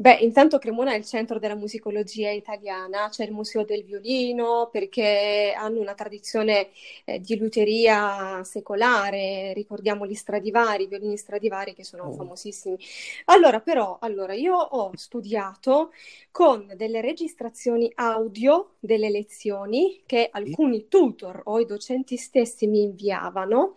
Beh, 0.00 0.18
intanto 0.20 0.58
Cremona 0.58 0.92
è 0.92 0.96
il 0.96 1.04
centro 1.04 1.40
della 1.40 1.56
musicologia 1.56 2.30
italiana, 2.30 3.08
c'è 3.10 3.24
il 3.24 3.32
Museo 3.32 3.64
del 3.64 3.82
Violino 3.82 4.68
perché 4.70 5.52
hanno 5.56 5.80
una 5.80 5.94
tradizione 5.94 6.68
eh, 7.04 7.18
di 7.18 7.36
luteria 7.36 8.44
secolare, 8.44 9.52
ricordiamo 9.54 10.06
gli 10.06 10.14
Stradivari, 10.14 10.84
i 10.84 10.86
violini 10.86 11.16
Stradivari 11.16 11.74
che 11.74 11.82
sono 11.82 12.04
oh. 12.04 12.12
famosissimi. 12.12 12.78
Allora, 13.24 13.58
però, 13.58 13.98
allora, 14.00 14.34
io 14.34 14.54
ho 14.54 14.92
studiato 14.94 15.90
con 16.30 16.72
delle 16.76 17.00
registrazioni 17.00 17.90
audio 17.96 18.74
delle 18.78 19.10
lezioni 19.10 20.02
che 20.06 20.28
alcuni 20.30 20.86
tutor 20.86 21.40
o 21.46 21.58
i 21.58 21.66
docenti 21.66 22.16
stessi 22.16 22.68
mi 22.68 22.82
inviavano 22.82 23.74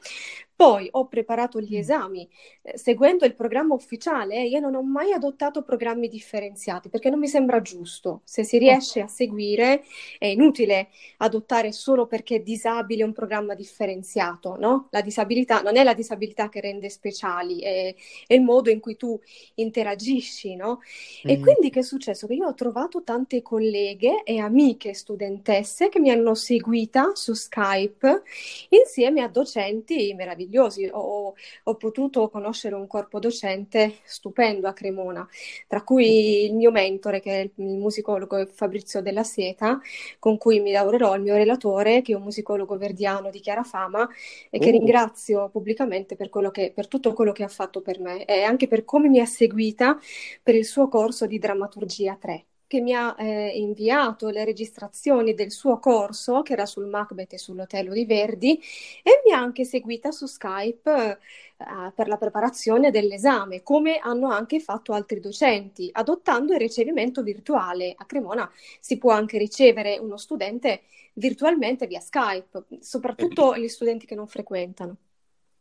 poi 0.62 0.88
ho 0.92 1.08
preparato 1.08 1.60
gli 1.60 1.74
mm. 1.74 1.80
esami 1.80 2.30
eh, 2.62 2.78
seguendo 2.78 3.26
il 3.26 3.34
programma 3.34 3.74
ufficiale. 3.74 4.44
Io 4.44 4.60
non 4.60 4.76
ho 4.76 4.84
mai 4.84 5.12
adottato 5.12 5.64
programmi 5.64 6.08
differenziati 6.08 6.88
perché 6.88 7.10
non 7.10 7.18
mi 7.18 7.28
sembra 7.28 7.64
giusto. 7.64 8.22
Se 8.26 8.44
si 8.44 8.60
riesce 8.60 9.02
a 9.02 9.08
seguire, 9.08 9.84
è 10.20 10.28
inutile 10.28 10.90
adottare 11.18 11.72
solo 11.72 12.06
perché 12.06 12.36
è 12.36 12.40
disabile 12.42 13.04
un 13.04 13.12
programma 13.12 13.56
differenziato. 13.56 14.56
No? 14.60 14.90
La 14.92 15.02
disabilità 15.02 15.62
non 15.62 15.78
è 15.78 15.84
la 15.84 15.96
disabilità 15.96 16.48
che 16.48 16.62
rende 16.62 16.92
speciali, 16.92 17.62
è, 17.62 17.96
è 18.28 18.34
il 18.36 18.44
modo 18.44 18.70
in 18.70 18.80
cui 18.80 18.96
tu 18.96 19.20
interagisci. 19.56 20.56
No? 20.56 20.82
E 21.24 21.40
mm. 21.40 21.42
quindi 21.42 21.72
che 21.72 21.80
è 21.80 21.84
successo? 21.84 22.28
Che 22.28 22.36
io 22.36 22.46
ho 22.46 22.54
trovato 22.54 23.02
tante 23.02 23.42
colleghe 23.42 24.22
e 24.24 24.38
amiche 24.38 24.94
studentesse 24.94 25.90
che 25.90 26.00
mi 26.00 26.12
hanno 26.12 26.36
seguita 26.36 27.16
su 27.16 27.34
Skype 27.34 28.22
insieme 28.70 29.24
a 29.24 29.28
docenti 29.28 30.14
meravigliosi 30.14 30.50
meravigliosi. 30.52 30.90
Ho, 30.92 31.34
ho, 31.64 31.76
potuto 31.76 32.30
conoscere 32.30 32.76
un 32.76 32.88
corpo 32.88 33.20
docente 33.20 33.96
stupendo 34.04 34.68
a 34.68 34.74
Cremona, 34.74 35.28
tra 35.68 35.84
cui 35.84 36.46
il 36.46 36.54
mio 36.54 36.72
mentore, 36.72 37.22
che 37.22 37.42
è 37.42 37.52
il 37.56 37.78
musicologo 37.78 38.46
Fabrizio 38.48 39.02
Della 39.02 39.24
Seta, 39.24 39.80
con 40.20 40.38
cui 40.38 40.60
mi 40.60 40.72
lavorerò, 40.72 41.16
il 41.16 41.22
mio 41.22 41.36
relatore, 41.36 42.02
che 42.02 42.12
è 42.12 42.16
un 42.16 42.24
musicologo 42.24 42.78
verdiano 42.78 43.30
di 43.30 43.40
chiara 43.40 43.64
fama 43.64 44.08
e 44.50 44.60
che 44.60 44.68
oh. 44.68 44.72
ringrazio 44.72 45.50
pubblicamente 45.50 46.16
per, 46.16 46.30
che, 46.52 46.72
per 46.76 46.88
tutto 46.88 47.14
quello 47.14 47.32
che 47.32 47.44
ha 47.44 47.48
fatto 47.48 47.82
per 47.82 48.00
me 48.00 48.26
e 48.26 48.44
anche 48.44 48.68
per 48.68 48.84
come 48.84 49.08
mi 49.08 49.20
ha 49.20 49.26
seguita 49.26 49.98
per 50.44 50.56
il 50.56 50.66
suo 50.66 50.88
corso 50.88 51.26
di 51.26 51.40
drammaturgia 51.40 52.18
3 52.20 52.46
che 52.72 52.80
mi 52.80 52.94
ha 52.94 53.14
eh, 53.18 53.50
inviato 53.60 54.30
le 54.30 54.46
registrazioni 54.46 55.34
del 55.34 55.52
suo 55.52 55.78
corso, 55.78 56.42
che 56.42 56.54
era 56.54 56.66
sul 56.66 56.88
Macbeth 56.88 57.34
e 57.34 57.38
sull'Otello 57.38 57.92
di 57.92 58.06
Verdi, 58.06 58.58
e 59.04 59.22
mi 59.26 59.34
ha 59.34 59.40
anche 59.40 59.66
seguita 59.66 60.12
su 60.12 60.26
Skype 60.26 61.20
eh, 61.58 61.92
per 61.94 62.08
la 62.08 62.16
preparazione 62.16 62.90
dell'esame, 62.90 63.62
come 63.62 63.98
hanno 63.98 64.30
anche 64.30 64.62
fatto 64.62 64.94
altri 64.94 65.20
docenti, 65.20 65.90
adottando 65.92 66.54
il 66.54 66.60
ricevimento 66.60 67.24
virtuale. 67.24 67.94
A 67.98 68.06
Cremona 68.06 68.50
si 68.80 68.98
può 68.98 69.12
anche 69.12 69.38
ricevere 69.38 69.98
uno 69.98 70.16
studente 70.16 70.84
virtualmente 71.16 71.88
via 71.88 72.00
Skype, 72.00 72.68
soprattutto 72.80 73.54
gli 73.58 73.68
studenti 73.68 74.06
che 74.06 74.16
non 74.16 74.28
frequentano. 74.28 74.96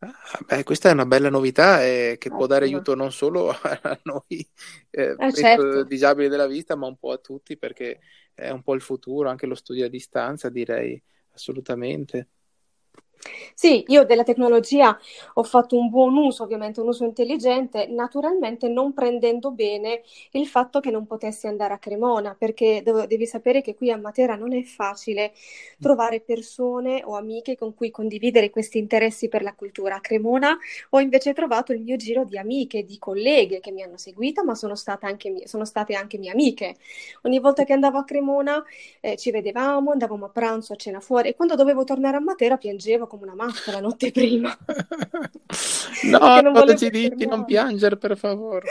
Ah, 0.03 0.15
beh, 0.47 0.65
questa 0.65 0.89
è 0.89 0.93
una 0.93 1.05
bella 1.05 1.29
novità 1.29 1.85
eh, 1.85 2.17
che 2.19 2.31
può 2.31 2.47
dare 2.47 2.65
aiuto 2.65 2.95
non 2.95 3.13
solo 3.13 3.51
a 3.53 4.01
noi 4.05 4.49
eh, 4.91 5.15
eh, 5.19 5.33
certo. 5.35 5.85
disabili 5.85 6.29
della 6.29 6.47
vista, 6.47 6.75
ma 6.75 6.87
un 6.87 6.97
po' 6.97 7.13
a 7.13 7.19
tutti 7.19 7.59
perché 7.59 8.01
è 8.33 8.49
un 8.49 8.63
po' 8.63 8.75
il 8.75 8.81
futuro, 8.81 9.29
anche 9.29 9.45
lo 9.45 9.55
studio 9.55 9.85
a 9.85 9.89
distanza, 9.89 10.49
direi 10.49 11.01
assolutamente. 11.35 12.29
Sì, 13.55 13.85
io 13.89 14.05
della 14.05 14.23
tecnologia 14.23 14.99
ho 15.35 15.43
fatto 15.43 15.77
un 15.79 15.91
buon 15.91 16.17
uso, 16.17 16.43
ovviamente 16.43 16.81
un 16.81 16.89
uso 16.89 17.05
intelligente, 17.05 17.87
naturalmente 17.87 18.69
non 18.69 18.93
prendendo 18.95 19.51
bene 19.51 20.03
il 20.33 20.47
fatto 20.47 20.81
che 20.81 20.91
non 20.91 21.07
potessi 21.07 21.47
andare 21.47 21.75
a 21.75 21.79
Cremona, 21.79 22.35
perché 22.39 22.81
devo, 22.83 23.05
devi 23.07 23.27
sapere 23.27 23.61
che 23.61 23.75
qui 23.75 23.91
a 23.91 23.99
Matera 23.99 24.37
non 24.37 24.55
è 24.55 24.63
facile 24.63 25.33
trovare 25.79 26.21
persone 26.21 27.03
o 27.05 27.15
amiche 27.17 27.57
con 27.57 27.75
cui 27.75 27.91
condividere 27.91 28.49
questi 28.51 28.79
interessi 28.79 29.29
per 29.29 29.43
la 29.43 29.55
cultura. 29.55 29.97
A 29.97 30.01
Cremona 30.01 30.57
ho 30.91 31.01
invece 31.01 31.35
trovato 31.35 31.73
il 31.73 31.81
mio 31.83 31.97
giro 31.97 32.25
di 32.25 32.39
amiche, 32.39 32.85
di 32.85 32.99
colleghe 32.99 33.61
che 33.61 33.71
mi 33.71 33.83
hanno 33.83 33.99
seguita, 33.99 34.43
ma 34.45 34.55
sono 34.55 34.75
state 34.75 35.05
anche 35.07 35.29
mie, 35.31 35.47
sono 35.47 35.65
state 35.67 35.95
anche 35.95 36.17
mie 36.17 36.31
amiche. 36.31 36.77
Ogni 37.23 37.39
volta 37.39 37.65
che 37.65 37.73
andavo 37.73 37.99
a 37.99 38.05
Cremona 38.05 38.63
eh, 39.01 39.17
ci 39.17 39.31
vedevamo, 39.31 39.91
andavamo 39.93 40.27
a 40.27 40.29
pranzo, 40.29 40.73
a 40.73 40.77
cena 40.77 41.01
fuori 41.01 41.29
e 41.31 41.35
quando 41.35 41.55
dovevo 41.55 41.85
tornare 41.85 42.17
a 42.17 42.21
Matera 42.21 42.57
piangevo 42.57 43.07
come 43.11 43.25
una 43.25 43.35
matta 43.35 43.73
la 43.73 43.81
notte 43.81 44.13
prima. 44.13 44.57
no, 46.05 46.41
non 46.41 46.53
cosa 46.53 46.77
ci 46.77 46.89
dici? 46.89 47.27
Non 47.27 47.45
piangere, 47.45 47.97
per 47.97 48.17
favore. 48.17 48.71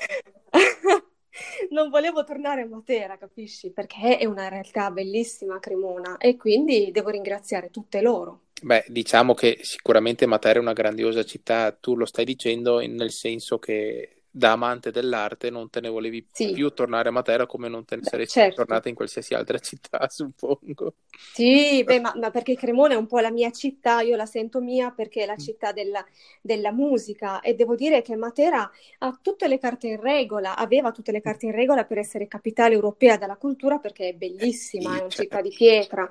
non 1.72 1.90
volevo 1.90 2.24
tornare 2.24 2.62
a 2.62 2.68
Matera, 2.68 3.18
capisci? 3.18 3.72
Perché 3.72 4.18
è 4.18 4.26
una 4.26 4.48
realtà 4.48 4.90
bellissima 4.92 5.60
Cremona 5.60 6.16
e 6.18 6.38
quindi 6.38 6.90
devo 6.92 7.10
ringraziare 7.10 7.70
tutte 7.70 8.02
loro. 8.02 8.44
Beh, 8.62 8.86
diciamo 8.88 9.34
che 9.34 9.60
sicuramente 9.62 10.26
Matera 10.26 10.60
è 10.60 10.62
una 10.62 10.74
grandiosa 10.74 11.24
città, 11.24 11.72
tu 11.74 11.96
lo 11.96 12.06
stai 12.06 12.24
dicendo 12.24 12.80
nel 12.80 13.12
senso 13.12 13.60
che 13.60 14.19
da 14.32 14.52
amante 14.54 14.92
dell'arte 14.92 15.50
non 15.50 15.70
te 15.70 15.82
ne 15.82 15.90
volevi 15.90 16.26
Sì. 16.34 16.48
più 16.52 16.70
tornare 16.72 17.10
a 17.10 17.12
Matera 17.12 17.46
come 17.46 17.68
non 17.70 17.86
te 17.86 17.96
ne 17.98 18.04
Beh, 18.04 18.10
saresti 18.10 18.34
certo. 18.34 18.56
tornata 18.56 18.90
in 18.90 18.96
qualsiasi 18.96 19.34
altra 19.34 19.60
città, 19.60 20.08
suppongo. 20.10 20.96
Sì, 21.32 21.84
beh, 21.86 22.00
ma, 22.02 22.14
ma 22.18 22.32
perché 22.32 22.56
Cremona 22.56 22.96
è 22.96 22.98
un 22.98 23.06
po' 23.08 23.20
la 23.20 23.32
mia 23.32 23.52
città, 23.52 24.02
io 24.02 24.16
la 24.18 24.26
sento 24.26 24.60
mia 24.62 24.92
perché 24.92 25.24
è 25.24 25.26
la 25.26 25.38
Mm. 25.38 25.38
città 25.38 25.72
della, 25.72 26.04
della 26.42 26.72
musica 26.74 27.40
e 27.40 27.54
devo 27.54 27.76
dire 27.76 28.02
che 28.02 28.16
Matera 28.18 28.70
ha 29.00 29.20
tutte 29.22 29.48
le 29.48 29.58
carte 29.60 29.88
in 29.88 30.02
regola, 30.02 30.58
aveva 30.58 30.92
tutte 30.92 31.12
le 31.14 31.22
carte 31.22 31.46
in 31.46 31.54
regola 31.54 31.86
per 31.86 31.98
essere 32.00 32.28
capitale 32.28 32.74
europea 32.74 33.16
della 33.18 33.38
cultura 33.38 33.78
perché 33.80 34.10
è 34.10 34.14
bellissima, 34.16 34.96
Sì, 34.96 34.98
è 34.98 35.02
una 35.02 35.10
cioè. 35.10 35.26
città 35.28 35.42
di 35.42 35.54
pietra. 35.54 36.10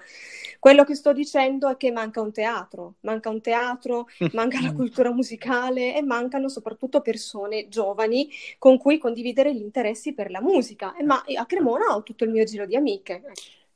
Quello 0.59 0.85
che 0.85 0.95
sto 0.95 1.13
dicendo 1.13 1.69
è 1.69 1.77
che 1.77 1.91
manca 1.91 2.21
un 2.21 2.33
teatro, 2.33 2.95
manca 3.01 3.29
un 3.29 3.41
teatro, 3.41 4.07
manca 4.31 4.61
la 4.61 4.73
cultura 4.73 5.13
musicale 5.13 5.97
e 5.97 6.03
mancano 6.03 6.49
soprattutto 6.49 7.01
persone 7.01 7.69
giovani 7.69 8.08
con 8.59 8.79
cui 8.79 8.99
condividere 8.99 9.55
gli 9.55 9.61
interessi 9.61 10.15
per 10.15 10.31
la 10.31 10.41
musica. 10.41 10.95
E 10.97 11.03
ma 11.03 11.25
a 11.37 11.47
Cremona 11.47 11.95
ho 11.95 12.03
tutto 12.03 12.25
il 12.25 12.31
mio 12.31 12.45
giro 12.45 12.67
di 12.67 12.77
amiche. 12.77 13.23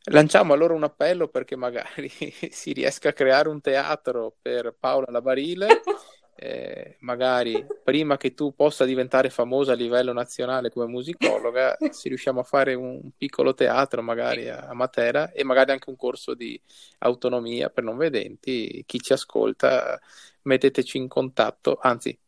Lanciamo 0.06 0.52
allora 0.52 0.74
un 0.74 0.82
appello 0.82 1.28
perché 1.28 1.54
magari 1.54 2.10
si 2.50 2.72
riesca 2.72 3.10
a 3.10 3.12
creare 3.12 3.48
un 3.48 3.60
teatro 3.60 4.34
per 4.42 4.74
Paola 4.78 5.06
Labarile, 5.10 5.68
eh, 6.34 6.96
magari 7.00 7.64
prima 7.84 8.16
che 8.16 8.34
tu 8.34 8.52
possa 8.52 8.84
diventare 8.84 9.30
famosa 9.30 9.72
a 9.72 9.76
livello 9.76 10.12
nazionale 10.12 10.70
come 10.70 10.86
musicologa, 10.86 11.76
se 11.92 12.08
riusciamo 12.08 12.40
a 12.40 12.44
fare 12.44 12.74
un 12.74 13.10
piccolo 13.16 13.54
teatro 13.54 14.02
magari 14.02 14.48
a 14.48 14.66
a 14.66 14.74
Matera 14.74 15.30
e 15.30 15.44
magari 15.44 15.70
anche 15.70 15.88
un 15.88 15.96
corso 15.96 16.34
di 16.34 16.60
autonomia 16.98 17.70
per 17.70 17.84
non 17.84 17.96
vedenti, 17.96 18.82
chi 18.84 18.98
ci 18.98 19.12
ascolta 19.12 20.00
metteteci 20.42 20.96
in 20.98 21.06
contatto, 21.06 21.78
anzi 21.80 22.18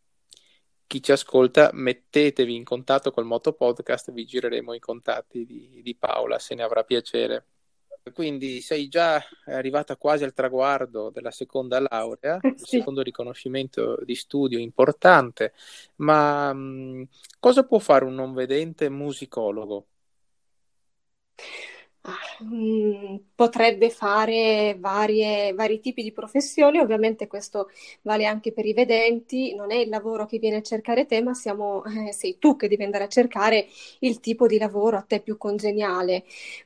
chi 0.94 1.02
ci 1.02 1.10
ascolta, 1.10 1.70
mettetevi 1.72 2.54
in 2.54 2.62
contatto 2.62 3.10
col 3.10 3.24
Moto 3.24 3.52
Podcast, 3.52 4.12
vi 4.12 4.24
gireremo 4.24 4.74
i 4.74 4.78
contatti 4.78 5.44
di, 5.44 5.80
di 5.82 5.96
Paola 5.96 6.38
se 6.38 6.54
ne 6.54 6.62
avrà 6.62 6.84
piacere. 6.84 7.46
Quindi 8.12 8.60
sei 8.60 8.86
già 8.86 9.20
arrivata 9.46 9.96
quasi 9.96 10.22
al 10.22 10.32
traguardo 10.32 11.10
della 11.10 11.32
seconda 11.32 11.80
laurea, 11.80 12.36
il 12.36 12.64
Sì. 12.64 12.78
secondo 12.78 13.02
riconoscimento 13.02 13.98
di 14.04 14.14
studio 14.14 14.56
importante, 14.60 15.52
ma 15.96 16.52
mh, 16.52 17.08
cosa 17.40 17.64
può 17.64 17.80
fare 17.80 18.04
un 18.04 18.14
non 18.14 18.32
vedente 18.32 18.88
musicologo? 18.88 19.86
Mm, 22.42 23.16
potrebbe 23.34 23.88
fare 23.88 24.76
varie- 24.78 25.54
vari 25.54 25.80
tipi 25.80 26.02
di 26.02 26.12
professioni, 26.12 26.78
ovviamente 26.78 27.26
questo 27.26 27.70
vale 28.02 28.26
anche 28.26 28.52
per 28.52 28.66
i 28.66 28.74
vedenti, 28.74 29.54
non 29.54 29.70
è 29.72 29.76
il 29.76 29.88
lavoro 29.88 30.26
che 30.26 30.38
viene 30.38 30.56
a 30.56 30.62
cercare 30.62 31.06
te, 31.06 31.22
ma 31.22 31.32
siamo, 31.32 31.82
eh, 31.84 32.12
sei 32.12 32.36
tu 32.38 32.56
che 32.56 32.68
devi 32.68 32.82
andare 32.84 33.04
a 33.04 33.08
cercare 33.08 33.66
il 34.00 34.20
tipo 34.20 34.46
di 34.46 34.58
lavoro 34.58 34.98
a 34.98 35.02
te 35.02 35.20
più 35.20 35.38
congeniale. 35.38 36.24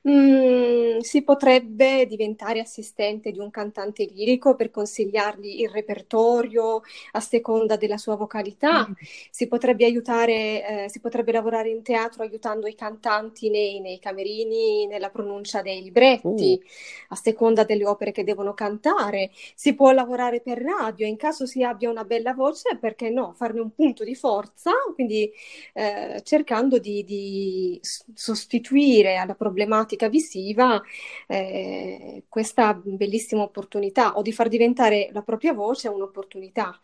Mm, 0.09 0.99
si 1.01 1.23
potrebbe 1.23 2.07
diventare 2.07 2.61
assistente 2.61 3.31
di 3.31 3.39
un 3.39 3.51
cantante 3.51 4.05
lirico 4.07 4.55
per 4.57 4.71
consigliargli 4.71 5.61
il 5.61 5.69
repertorio 5.69 6.81
a 7.13 7.21
seconda 7.21 7.77
della 7.77 7.97
sua 7.99 8.17
vocalità. 8.17 8.89
Si 9.31 9.47
potrebbe 9.49 9.85
aiutare, 9.85 10.85
eh, 10.85 10.89
si 10.89 11.01
potrebbe 11.01 11.33
lavorare 11.33 11.69
in 11.71 11.83
teatro 11.83 12.23
aiutando 12.23 12.67
i 12.67 12.75
cantanti 12.75 13.51
nei, 13.51 13.81
nei 13.81 13.99
camerini, 13.99 14.87
nella 14.87 15.11
pronuncia 15.29 15.61
dei 15.61 15.83
libretti, 15.83 16.27
Uh, 16.29 16.67
a 17.09 17.15
seconda 17.15 17.65
delle 17.65 17.87
opere 17.87 18.13
che 18.13 18.25
devono 18.25 18.55
cantare. 18.55 19.31
Si 19.55 19.75
può 19.75 19.91
lavorare 19.93 20.41
per 20.41 20.59
radio, 20.59 21.07
in 21.07 21.17
caso 21.17 21.47
si 21.47 21.63
abbia 21.63 21.91
una 21.91 22.05
bella 22.05 22.33
voce, 22.33 22.77
perché 22.79 23.11
no, 23.11 23.33
farne 23.35 23.61
un 23.61 23.71
punto 23.75 24.05
di 24.05 24.15
forza, 24.15 24.73
quindi 24.95 25.31
eh, 25.75 26.21
cercando 26.23 26.79
di, 26.79 27.05
di 27.05 27.81
sostituire 27.83 29.17
alla 29.17 29.35
problematica 29.35 30.09
visiva 30.09 30.81
eh, 31.27 32.25
questa 32.29 32.75
bellissima 32.75 33.43
opportunità 33.43 34.17
o 34.17 34.23
di 34.23 34.33
far 34.33 34.49
diventare 34.49 35.09
la 35.13 35.23
propria 35.23 35.53
voce 35.53 35.89
un'opportunità 35.89 36.79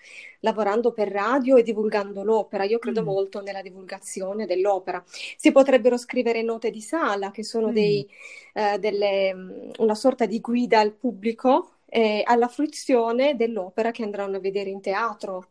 lavorando 0.44 0.92
per 0.92 1.08
radio 1.08 1.56
e 1.56 1.62
divulgando 1.62 2.22
l'opera. 2.22 2.64
Io 2.64 2.78
credo 2.78 3.02
mm, 3.02 3.06
molto 3.06 3.40
nella 3.40 3.62
divulgazione 3.62 4.46
dell'opera. 4.46 5.02
Si 5.36 5.50
potrebbero 5.50 5.96
scrivere 5.96 6.42
note 6.42 6.70
di 6.70 6.80
sala, 6.80 7.32
che 7.32 7.42
sono 7.42 7.70
mm. 7.70 7.72
dei, 7.72 8.08
eh, 8.52 8.78
delle, 8.78 9.34
mh, 9.34 9.70
una 9.78 9.94
sorta 9.94 10.26
di 10.26 10.40
guida 10.40 10.80
al 10.80 10.92
pubblico 10.92 11.70
eh, 11.94 12.22
alla 12.24 12.48
fruizione 12.48 13.36
dell'opera 13.36 13.92
che 13.92 14.02
andranno 14.02 14.36
a 14.36 14.40
vedere 14.40 14.68
in 14.68 14.80
teatro. 14.80 15.50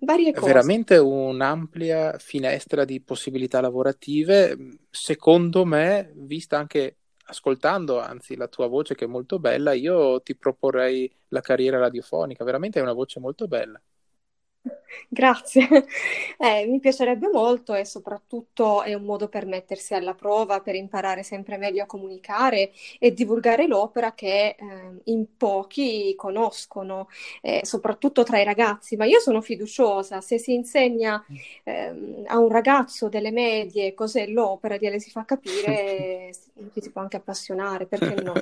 Varie 0.00 0.30
È 0.30 0.32
cose. 0.32 0.46
veramente 0.46 0.96
un'ampia 0.96 2.16
finestra 2.18 2.86
di 2.86 3.02
possibilità 3.02 3.60
lavorative. 3.60 4.56
Secondo 4.88 5.66
me, 5.66 6.10
vista 6.16 6.56
anche 6.56 6.96
ascoltando, 7.26 8.00
anzi, 8.00 8.34
la 8.34 8.48
tua 8.48 8.66
voce 8.66 8.94
che 8.94 9.04
è 9.04 9.08
molto 9.08 9.38
bella, 9.38 9.72
io 9.72 10.22
ti 10.22 10.34
proporrei 10.34 11.10
la 11.28 11.42
carriera 11.42 11.78
radiofonica. 11.78 12.44
Veramente 12.44 12.78
hai 12.78 12.84
una 12.84 12.94
voce 12.94 13.20
molto 13.20 13.46
bella. 13.46 13.80
Grazie, 15.08 15.68
Eh, 16.38 16.66
mi 16.66 16.80
piacerebbe 16.80 17.28
molto 17.28 17.74
e 17.74 17.84
soprattutto 17.84 18.82
è 18.82 18.94
un 18.94 19.04
modo 19.04 19.28
per 19.28 19.46
mettersi 19.46 19.94
alla 19.94 20.14
prova, 20.14 20.60
per 20.60 20.74
imparare 20.74 21.22
sempre 21.22 21.56
meglio 21.58 21.82
a 21.84 21.86
comunicare 21.86 22.72
e 22.98 23.12
divulgare 23.12 23.66
l'opera 23.66 24.14
che 24.14 24.56
eh, 24.58 25.00
in 25.04 25.36
pochi 25.36 26.14
conoscono, 26.16 27.08
eh, 27.40 27.60
soprattutto 27.64 28.22
tra 28.24 28.40
i 28.40 28.44
ragazzi. 28.44 28.96
Ma 28.96 29.04
io 29.04 29.20
sono 29.20 29.40
fiduciosa, 29.40 30.20
se 30.20 30.38
si 30.38 30.54
insegna 30.54 31.24
ehm, 31.64 32.24
a 32.26 32.38
un 32.38 32.48
ragazzo 32.48 33.08
delle 33.08 33.30
medie 33.30 33.94
cos'è 33.94 34.26
l'opera, 34.26 34.76
gliele 34.76 34.98
si 34.98 35.10
fa 35.10 35.24
capire, 35.24 36.30
si 36.32 36.50
si 36.80 36.90
può 36.90 37.02
anche 37.02 37.16
appassionare, 37.16 37.86
perché 37.86 38.14
no? 38.22 38.32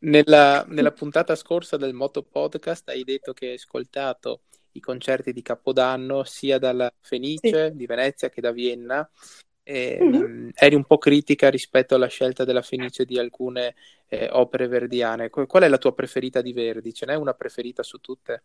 Nella, 0.00 0.64
nella 0.68 0.92
puntata 0.92 1.34
scorsa 1.34 1.76
del 1.76 1.94
Moto 1.94 2.22
Podcast 2.22 2.88
hai 2.88 3.04
detto 3.04 3.32
che 3.32 3.48
hai 3.48 3.54
ascoltato 3.54 4.42
i 4.72 4.80
concerti 4.80 5.32
di 5.32 5.42
Capodanno 5.42 6.24
sia 6.24 6.58
dalla 6.58 6.92
Sì. 7.00 7.08
Fenice 7.08 7.72
di 7.74 7.86
Venezia 7.86 8.28
che 8.28 8.40
da 8.40 8.52
Vienna. 8.52 9.08
E, 9.62 9.98
Mhm. 10.00 10.16
mh, 10.16 10.50
eri 10.54 10.74
un 10.74 10.84
po' 10.84 10.96
critica 10.98 11.50
rispetto 11.50 11.94
alla 11.94 12.06
scelta 12.06 12.44
della 12.44 12.62
Fenice 12.62 13.04
di 13.04 13.18
alcune 13.18 13.74
eh, 14.10 14.28
opere 14.32 14.66
verdiane. 14.68 15.28
Qu- 15.28 15.46
Qual 15.46 15.62
è 15.62 15.68
la 15.68 15.76
tua 15.78 15.94
preferita 15.94 16.40
di 16.40 16.52
Verdi? 16.54 16.94
Ce 16.94 17.04
n'è 17.04 17.14
una 17.14 17.34
preferita 17.34 17.82
su 17.82 17.98
tutte? 17.98 18.42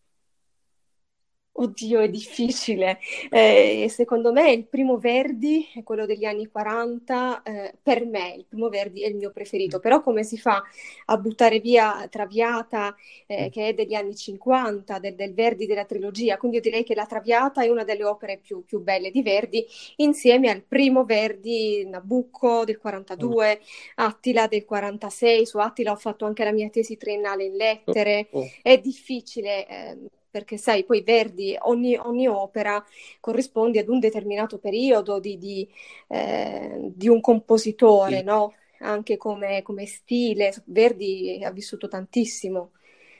Oddio, 1.55 1.99
è 1.99 2.09
difficile. 2.09 2.97
Eh, 3.29 3.85
secondo 3.87 4.31
me 4.31 4.51
il 4.51 4.65
primo 4.65 4.97
Verdi 4.97 5.69
è 5.75 5.83
quello 5.83 6.07
degli 6.07 6.25
anni 6.25 6.47
40. 6.47 7.43
eh, 7.43 7.75
per 7.81 8.05
me 8.07 8.33
il 8.35 8.45
primo 8.47 8.69
Verdi 8.69 9.03
è 9.03 9.07
il 9.07 9.15
mio 9.15 9.29
preferito, 9.31 9.79
però 9.79 10.01
come 10.01 10.23
si 10.23 10.35
fa 10.39 10.63
a 11.05 11.17
buttare 11.17 11.59
via 11.59 12.07
Traviata, 12.09 12.95
eh, 13.27 13.49
che 13.51 13.67
è 13.69 13.73
degli 13.75 13.93
anni 13.93 14.15
50, 14.15 14.97
del, 14.97 15.13
del 15.13 15.33
Verdi 15.35 15.67
della 15.67 15.85
trilogia? 15.85 16.37
Quindi 16.37 16.57
io 16.57 16.63
direi 16.63 16.83
che 16.83 16.95
La 16.95 17.05
Traviata 17.05 17.61
è 17.63 17.69
una 17.69 17.83
delle 17.83 18.03
opere 18.03 18.39
più, 18.39 18.63
più 18.65 18.81
belle 18.81 19.11
di 19.11 19.21
Verdi, 19.21 19.63
insieme 19.97 20.49
al 20.49 20.63
primo 20.63 21.05
Verdi, 21.05 21.85
Nabucco 21.87 22.63
del 22.65 22.79
42, 22.79 23.61
Attila 23.95 24.47
del 24.47 24.65
46. 24.65 25.45
Su 25.45 25.59
Attila 25.59 25.91
ho 25.91 25.95
fatto 25.97 26.25
anche 26.25 26.43
la 26.43 26.51
mia 26.51 26.69
tesi 26.69 26.97
triennale 26.97 27.43
in 27.45 27.55
Oh, 27.87 27.95
lettere. 27.95 28.29
oh. 28.31 28.53
È 28.63 28.75
difficile, 28.79 29.67
ehm, 29.67 30.07
perché 30.33 30.57
sai, 30.57 30.83
poi 30.83 31.03
Verdi, 31.03 31.55
ogni, 31.61 31.95
ogni 31.97 32.27
opera 32.27 32.83
corrisponde 33.19 33.79
ad 33.79 33.87
un 33.89 33.99
determinato 33.99 34.57
periodo 34.57 35.19
di, 35.19 35.37
di, 35.37 35.69
eh, 36.07 36.91
di 36.93 37.07
un 37.07 37.21
compositore, 37.21 38.17
Sì. 38.17 38.23
no? 38.23 38.53
Anche 38.79 39.17
come, 39.17 39.61
come 39.61 39.85
stile. 39.85 40.51
Verdi 40.65 41.41
ha 41.43 41.51
vissuto 41.51 41.87
tantissimo. 41.87 42.71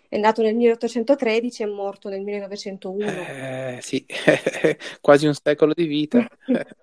È 0.10 0.18
nato 0.18 0.42
nel 0.42 0.56
1813 0.56 1.64
e 1.64 1.66
è 1.66 1.70
morto 1.70 2.10
nel 2.10 2.22
1901. 2.22 3.32
Eh, 3.38 3.80
sì, 3.82 4.06
quasi 5.02 5.26
un 5.28 5.34
secolo 5.34 5.74
di 5.74 5.86
vita. 5.86 6.26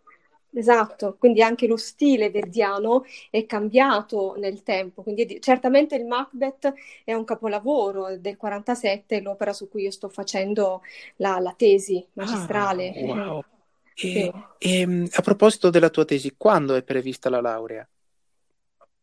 Esatto, 0.52 1.16
quindi 1.16 1.42
anche 1.42 1.68
lo 1.68 1.76
stile 1.76 2.28
verdiano 2.30 3.04
è 3.30 3.46
cambiato 3.46 4.34
nel 4.36 4.64
tempo, 4.64 5.02
quindi 5.02 5.24
di- 5.24 5.40
certamente 5.40 5.94
il 5.94 6.04
Macbeth 6.06 6.72
è 7.04 7.12
un 7.14 7.22
capolavoro 7.24 8.16
del 8.18 8.36
47, 8.36 9.20
l'opera 9.20 9.52
su 9.52 9.68
cui 9.68 9.82
io 9.84 9.92
sto 9.92 10.08
facendo 10.08 10.82
la, 11.16 11.38
la 11.38 11.54
tesi 11.56 12.04
Ah, 12.04 12.14
magistrale. 12.14 12.94
wow. 12.94 13.44
Sì. 13.94 14.18
E, 14.18 14.32
e, 14.58 14.86
mh, 14.86 15.08
a 15.12 15.22
proposito 15.22 15.70
della 15.70 15.90
tua 15.90 16.04
tesi, 16.04 16.34
quando 16.36 16.74
è 16.74 16.82
prevista 16.82 17.28
la 17.30 17.40
laurea? 17.40 17.86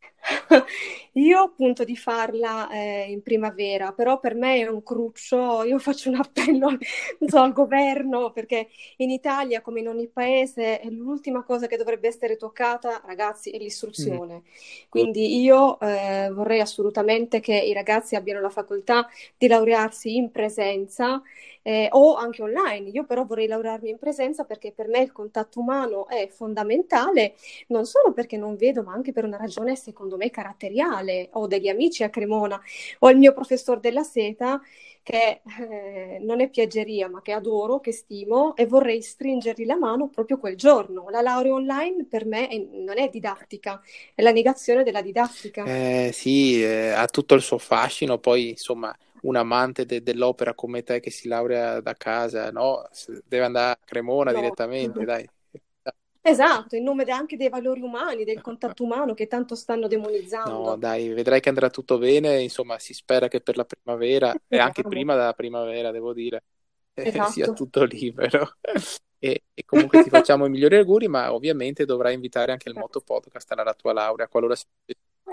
Io 1.17 1.39
appunto 1.39 1.84
di 1.84 1.95
farla 1.95 2.69
eh, 2.69 3.06
in 3.10 3.23
primavera, 3.23 3.91
però 3.91 4.19
per 4.19 4.36
me 4.36 4.60
è 4.60 4.67
un 4.67 4.84
cruccio, 4.84 5.63
io 5.63 5.80
faccio 5.80 6.10
un 6.10 6.15
appello 6.15 6.77
so, 7.25 7.39
al 7.39 7.53
governo 7.53 8.32
perché 8.32 8.67
in 8.97 9.10
Italia, 9.10 9.62
come 9.62 9.80
in 9.80 9.88
ogni 9.88 10.08
paese, 10.08 10.80
l'ultima 10.86 11.43
cosa 11.43 11.65
che 11.67 11.77
dovrebbe 11.77 12.08
essere 12.08 12.36
toccata, 12.38 13.01
ragazzi, 13.06 13.49
è 13.49 13.58
l'istruzione. 13.58 14.36
Mm. 14.36 14.89
Quindi 14.89 15.41
io 15.41 15.80
eh, 15.80 16.30
vorrei 16.32 16.60
assolutamente 16.60 17.39
che 17.39 17.56
i 17.56 17.73
ragazzi 17.73 18.15
abbiano 18.15 18.39
la 18.41 18.49
facoltà 18.49 19.08
di 19.38 19.47
laurearsi 19.47 20.15
in 20.15 20.30
presenza 20.32 21.21
eh, 21.67 21.89
o 21.91 22.15
anche 22.15 22.41
online. 22.41 22.89
Io 22.89 23.06
però 23.06 23.25
vorrei 23.25 23.45
laurearmi 23.47 23.89
in 23.89 23.97
presenza 23.97 24.45
perché 24.45 24.71
per 24.71 24.88
me 24.88 24.99
il 24.99 25.12
contatto 25.12 25.60
umano 25.60 26.08
è 26.08 26.30
fondamentale, 26.30 27.36
non 27.67 27.86
solo 27.86 28.13
perché 28.13 28.38
non 28.38 28.56
vedo, 28.56 28.84
ma 28.84 28.93
anche 28.93 29.12
per 29.12 29.25
una 29.25 29.36
ragione 29.36 29.75
secondo 29.75 30.15
me 30.15 30.30
caratteriale. 30.30 31.07
Ho 31.34 31.48
degli 31.48 31.67
amici 31.67 32.04
a 32.04 32.10
Cremona, 32.10 32.60
ho 33.00 33.10
il 33.10 33.17
mio 33.17 33.34
professor 33.34 33.80
della 33.80 34.04
seta 34.04 34.62
che 35.08 35.41
eh, 35.62 36.20
non 36.20 36.41
è 36.41 36.50
piaggeria, 36.50 37.08
ma 37.08 37.22
che 37.22 37.32
adoro, 37.32 37.80
che 37.80 37.93
stimo 37.93 38.56
e 38.58 38.65
vorrei 38.65 39.02
stringergli 39.02 39.65
la 39.65 39.78
mano 39.78 40.10
proprio 40.10 40.38
quel 40.38 40.58
giorno. 40.58 41.10
La 41.10 41.22
laurea 41.22 41.54
online 41.54 42.06
per 42.10 42.26
me 42.26 42.50
è, 42.50 42.58
non 42.58 42.98
è 42.98 43.08
didattica, 43.08 43.82
è 44.13 44.22
la 44.22 44.32
negazione 44.32 44.84
della 44.84 45.02
didattica. 45.02 45.63
Eh, 45.63 46.12
sì, 46.12 46.62
eh, 46.62 46.89
ha 46.89 47.06
tutto 47.08 47.36
il 47.36 47.41
suo 47.41 47.58
fascino, 47.58 48.17
poi 48.17 48.50
insomma 48.50 48.93
un 49.22 49.38
amante 49.38 49.86
de- 49.86 50.04
dell'opera 50.04 50.54
come 50.54 50.84
te 50.84 51.00
che 51.00 51.10
si 51.10 51.30
laurea 51.30 51.80
da 51.80 51.93
casa, 51.93 52.52
no? 52.52 52.86
Deve 53.26 53.46
andare 53.46 53.72
a 53.72 53.86
Cremona 53.86 54.32
no. 54.32 54.39
direttamente, 54.39 55.06
dai. 55.06 55.28
Esatto, 56.21 56.75
in 56.75 56.84
nome 56.84 57.03
anche 57.06 57.38
dei 57.38 57.49
valori 57.49 57.82
umani, 57.82 58.23
del 58.23 58.41
contatto 58.41 58.84
umano 58.84 59.13
che 59.13 59.27
tanto 59.27 59.56
stanno 59.56 59.88
demonizzando. 59.88 60.69
No, 60.69 60.75
dai, 60.75 61.10
vedrai 61.10 61.39
che 61.39 61.49
andrà 61.49 61.69
tutto 61.69 61.97
bene, 61.97 62.41
insomma, 62.41 62.80
si 62.80 62.93
spera 62.93 63.27
che 63.27 63.41
per 63.41 63.58
la 63.58 63.65
primavera 63.65 64.36
e 64.47 64.58
anche 64.58 64.84
prima 64.84 65.15
della 65.15 65.34
primavera, 65.34 65.91
devo 65.91 66.13
dire, 66.13 66.43
eh, 66.93 67.08
esatto. 67.08 67.32
sia 67.32 67.53
tutto 67.53 67.84
libero. 67.84 68.58
E, 69.19 69.45
e, 69.51 69.65
comunque 69.65 70.03
ti 70.03 70.10
facciamo 70.10 70.45
i 70.45 70.49
migliori 70.51 70.75
auguri, 70.75 71.08
ma 71.08 71.34
ovviamente 71.34 71.86
dovrai 71.86 72.13
invitare 72.13 72.51
anche 72.51 72.69
il 72.69 72.75
Moto 72.75 73.01
Podcast 73.01 73.51
alla 73.51 73.73
tua 73.73 73.91
laurea, 73.91 74.27
qualora 74.27 74.53
sia 74.53 74.67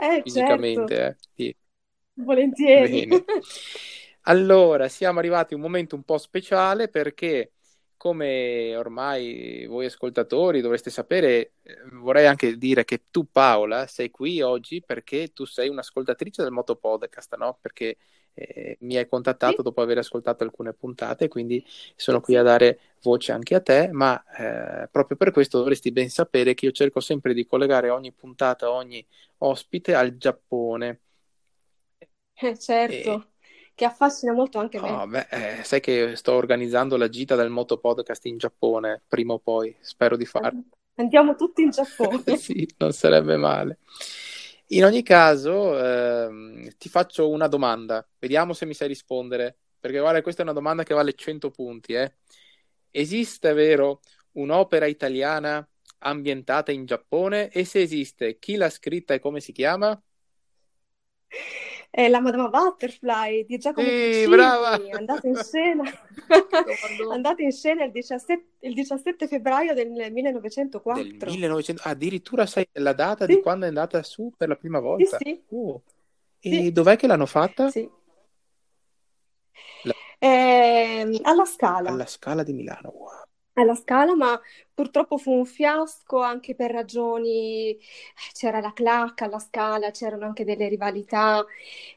eh, 0.00 0.22
fisicamente. 0.22 0.96
Certo. 0.96 1.28
Eh. 1.34 1.34
Sì. 1.34 1.56
Volentieri. 2.14 3.06
Bene. 3.06 3.24
Allora, 4.26 4.88
siamo 4.88 5.18
arrivati 5.18 5.52
a 5.52 5.56
un 5.56 5.62
momento 5.62 5.96
un 5.96 6.02
po' 6.02 6.16
speciale 6.16 6.88
perché, 6.88 7.52
come 8.04 8.76
ormai 8.76 9.64
voi 9.66 9.86
ascoltatori 9.86 10.60
dovreste 10.60 10.90
sapere, 10.90 11.54
eh, 11.62 11.78
vorrei 11.92 12.26
anche 12.26 12.58
dire 12.58 12.84
che 12.84 13.04
tu, 13.10 13.30
Paola, 13.30 13.86
sei 13.86 14.10
qui 14.10 14.42
oggi 14.42 14.82
perché 14.82 15.32
tu 15.32 15.46
sei 15.46 15.70
un'ascoltatrice 15.70 16.42
del 16.42 16.50
Moto 16.52 16.76
Podcast, 16.76 17.34
no? 17.36 17.56
Perché 17.62 17.96
eh, 18.34 18.76
mi 18.80 18.98
hai 18.98 19.08
contattato 19.08 19.56
sì. 19.56 19.62
dopo 19.62 19.80
aver 19.80 19.96
ascoltato 19.96 20.44
alcune 20.44 20.74
puntate, 20.74 21.28
quindi 21.28 21.64
sono 21.96 22.20
qui 22.20 22.36
a 22.36 22.42
dare 22.42 22.78
voce 23.00 23.32
anche 23.32 23.54
a 23.54 23.62
te, 23.62 23.88
ma 23.90 24.22
eh, 24.36 24.86
proprio 24.88 25.16
per 25.16 25.30
questo 25.30 25.56
dovresti 25.56 25.90
ben 25.90 26.10
sapere 26.10 26.52
che 26.52 26.66
io 26.66 26.72
cerco 26.72 27.00
sempre 27.00 27.32
di 27.32 27.46
collegare 27.46 27.88
ogni 27.88 28.12
puntata, 28.12 28.70
ogni 28.70 29.02
ospite 29.38 29.94
al 29.94 30.18
Giappone 30.18 31.00
eh, 32.34 32.58
certo, 32.58 33.12
e... 33.12 33.33
che 33.74 33.84
affascina 33.84 34.32
molto 34.32 34.58
anche 34.58 34.80
me. 34.80 34.90
Oh, 34.90 35.06
beh, 35.06 35.26
eh, 35.30 35.64
sai 35.64 35.80
che 35.80 36.14
sto 36.16 36.32
organizzando 36.32 36.96
la 36.96 37.08
gita 37.08 37.34
del 37.34 37.50
Moto 37.50 37.78
Podcast 37.78 38.24
in 38.26 38.38
Giappone, 38.38 39.02
prima 39.08 39.32
o 39.32 39.38
poi, 39.38 39.74
spero 39.80 40.16
di 40.16 40.24
farlo. 40.24 40.62
Andiamo 40.96 41.34
tutti 41.34 41.62
in 41.62 41.70
Giappone. 41.70 42.22
sì, 42.38 42.68
non 42.78 42.92
sarebbe 42.92 43.36
male. 43.36 43.78
In 44.68 44.84
ogni 44.84 45.02
caso, 45.02 45.78
ehm, 45.78 46.76
ti 46.78 46.88
faccio 46.88 47.28
una 47.28 47.48
domanda, 47.48 48.06
vediamo 48.18 48.52
se 48.52 48.64
mi 48.64 48.74
sai 48.74 48.88
rispondere, 48.88 49.56
perché 49.78 49.98
guarda, 49.98 50.22
questa 50.22 50.40
è 50.40 50.44
una 50.44 50.54
domanda 50.54 50.84
che 50.84 50.94
vale 50.94 51.14
100 51.14 51.50
punti. 51.50 51.94
Eh. 51.94 52.14
Esiste, 52.90 53.52
vero, 53.52 54.00
un'opera 54.32 54.86
italiana 54.86 55.66
ambientata 55.98 56.70
in 56.70 56.86
Giappone? 56.86 57.50
E 57.50 57.64
se 57.64 57.80
esiste, 57.82 58.38
chi 58.38 58.54
l'ha 58.54 58.70
scritta 58.70 59.14
e 59.14 59.18
come 59.18 59.40
si 59.40 59.52
chiama? 59.52 60.00
è 61.94 62.08
la 62.08 62.18
Madama 62.18 62.48
Butterfly 62.48 63.46
di 63.46 63.56
Giacomo 63.56 63.86
sì, 63.86 64.24
Puccini, 64.24 64.90
andata 64.90 65.28
in 65.28 65.36
scena, 65.36 65.84
andata 67.12 67.40
in 67.40 67.52
scena 67.52 67.84
il 67.84 67.92
17, 67.92 68.46
il 68.58 68.74
17, 68.74 69.28
febbraio 69.28 69.74
del 69.74 69.90
1904. 70.10 71.02
Del 71.04 71.30
1900, 71.30 71.82
addirittura 71.84 72.46
sai 72.46 72.66
la 72.72 72.94
data 72.94 73.26
sì. 73.26 73.36
di 73.36 73.40
quando 73.40 73.66
è 73.66 73.68
andata 73.68 74.02
su 74.02 74.32
per 74.36 74.48
la 74.48 74.56
prima 74.56 74.80
volta? 74.80 75.18
Sì, 75.18 75.24
sì. 75.24 75.42
Oh. 75.50 75.82
E 76.40 76.72
dov'è 76.72 76.96
che 76.96 77.06
l'hanno 77.06 77.26
fatta? 77.26 77.70
Sì. 77.70 77.88
La... 79.84 79.94
Eh, 80.18 81.20
alla 81.22 81.44
Scala. 81.44 81.90
Alla 81.90 82.06
Scala 82.06 82.42
di 82.42 82.54
Milano, 82.54 82.88
wow 82.92 83.23
alla 83.54 83.74
Scala, 83.74 84.14
ma 84.14 84.40
purtroppo 84.72 85.18
fu 85.18 85.32
un 85.32 85.46
fiasco 85.46 86.20
anche 86.20 86.54
per 86.54 86.70
ragioni, 86.72 87.76
c'era 88.32 88.60
la 88.60 88.72
clacca 88.72 89.26
alla 89.26 89.38
Scala, 89.38 89.90
c'erano 89.90 90.24
anche 90.24 90.44
delle 90.44 90.68
rivalità 90.68 91.44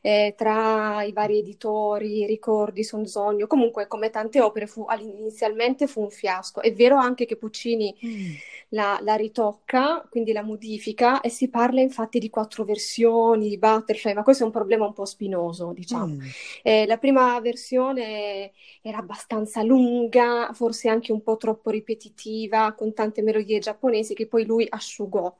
eh, 0.01 0.33
tra 0.37 1.03
i 1.03 1.11
vari 1.11 1.39
editori, 1.39 2.25
ricordi, 2.25 2.83
Sonzogno, 2.83 3.47
comunque 3.47 3.87
come 3.87 4.09
tante 4.09 4.41
opere 4.41 4.67
fu, 4.67 4.85
inizialmente 4.99 5.87
fu 5.87 6.01
un 6.01 6.09
fiasco. 6.11 6.61
È 6.61 6.71
vero 6.73 6.97
anche 6.97 7.25
che 7.25 7.37
Puccini 7.37 7.95
mm. 8.05 8.33
La, 8.69 8.99
la, 9.01 9.15
ritocca, 9.15 10.05
quindi 10.09 10.31
la 10.31 10.43
modifica 10.43 11.21
e 11.21 11.29
si 11.29 11.49
parla 11.49 11.81
infatti 11.81 12.19
di 12.19 12.29
quattro 12.29 12.63
versioni 12.63 13.49
di 13.49 13.57
Butterfly, 13.57 14.13
ma 14.13 14.23
questo 14.23 14.43
è 14.43 14.45
un 14.45 14.51
problema 14.51 14.85
un 14.85 14.93
po' 14.93 15.05
spinoso, 15.05 15.71
diciamo. 15.73 16.15
Mm. 16.15 16.19
Eh, 16.63 16.85
la 16.85 16.97
prima 16.97 17.39
versione 17.39 18.51
era 18.81 18.97
abbastanza 18.97 19.63
lunga, 19.63 20.51
forse 20.53 20.89
anche 20.89 21.11
un 21.11 21.21
po' 21.21 21.37
troppo 21.37 21.69
ripetitiva 21.69 22.73
con 22.73 22.93
tante 22.93 23.21
melodie 23.21 23.59
giapponesi 23.59 24.13
che 24.13 24.27
poi 24.27 24.45
lui 24.45 24.67
asciugò. 24.69 25.33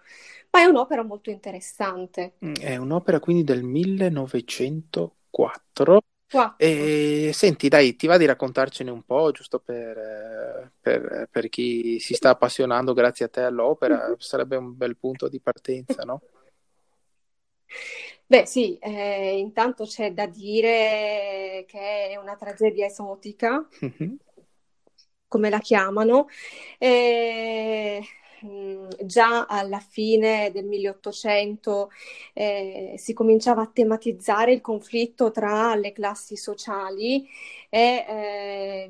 Ma 0.51 0.61
è 0.61 0.65
un'opera 0.65 1.03
molto 1.03 1.29
interessante. 1.29 2.35
Mm, 2.45 2.53
è 2.55 2.77
un'opera 2.77 3.19
quindi 3.19 3.43
del 3.43 3.63
1904. 3.63 6.01
4. 6.29 6.55
E 6.57 7.31
senti, 7.33 7.67
dai, 7.69 7.95
ti 7.95 8.07
va 8.07 8.17
di 8.17 8.25
raccontarcene 8.25 8.91
un 8.91 9.03
po', 9.03 9.31
giusto 9.31 9.59
per, 9.59 10.71
per, 10.79 11.27
per 11.31 11.49
chi 11.49 11.99
si 11.99 12.13
sta 12.13 12.31
appassionando 12.31 12.93
grazie 12.93 13.25
a 13.25 13.29
te 13.29 13.41
all'opera? 13.41 14.13
Sarebbe 14.17 14.55
un 14.55 14.75
bel 14.75 14.97
punto 14.97 15.29
di 15.29 15.39
partenza, 15.39 16.03
no? 16.03 16.21
Beh, 18.25 18.45
sì, 18.45 18.77
eh, 18.77 19.37
intanto 19.37 19.85
c'è 19.85 20.11
da 20.11 20.25
dire 20.25 21.63
che 21.65 22.09
è 22.09 22.17
una 22.17 22.35
tragedia 22.35 22.85
esotica. 22.85 23.65
Mm-hmm 23.83 24.15
come 25.27 25.49
la 25.49 25.59
chiamano, 25.59 26.27
e, 26.77 28.01
già 29.04 29.45
alla 29.45 29.80
fine 29.80 30.52
del 30.52 30.65
1800 30.65 31.89
eh, 32.34 32.93
si 32.97 33.13
cominciava 33.13 33.63
a 33.63 33.71
tematizzare 33.71 34.54
il 34.54 34.62
conflitto 34.62 35.32
tra 35.32 35.76
le 35.76 35.91
classi 35.91 36.36
sociali 36.36 37.28
e 37.69 38.06
eh, 38.08 38.89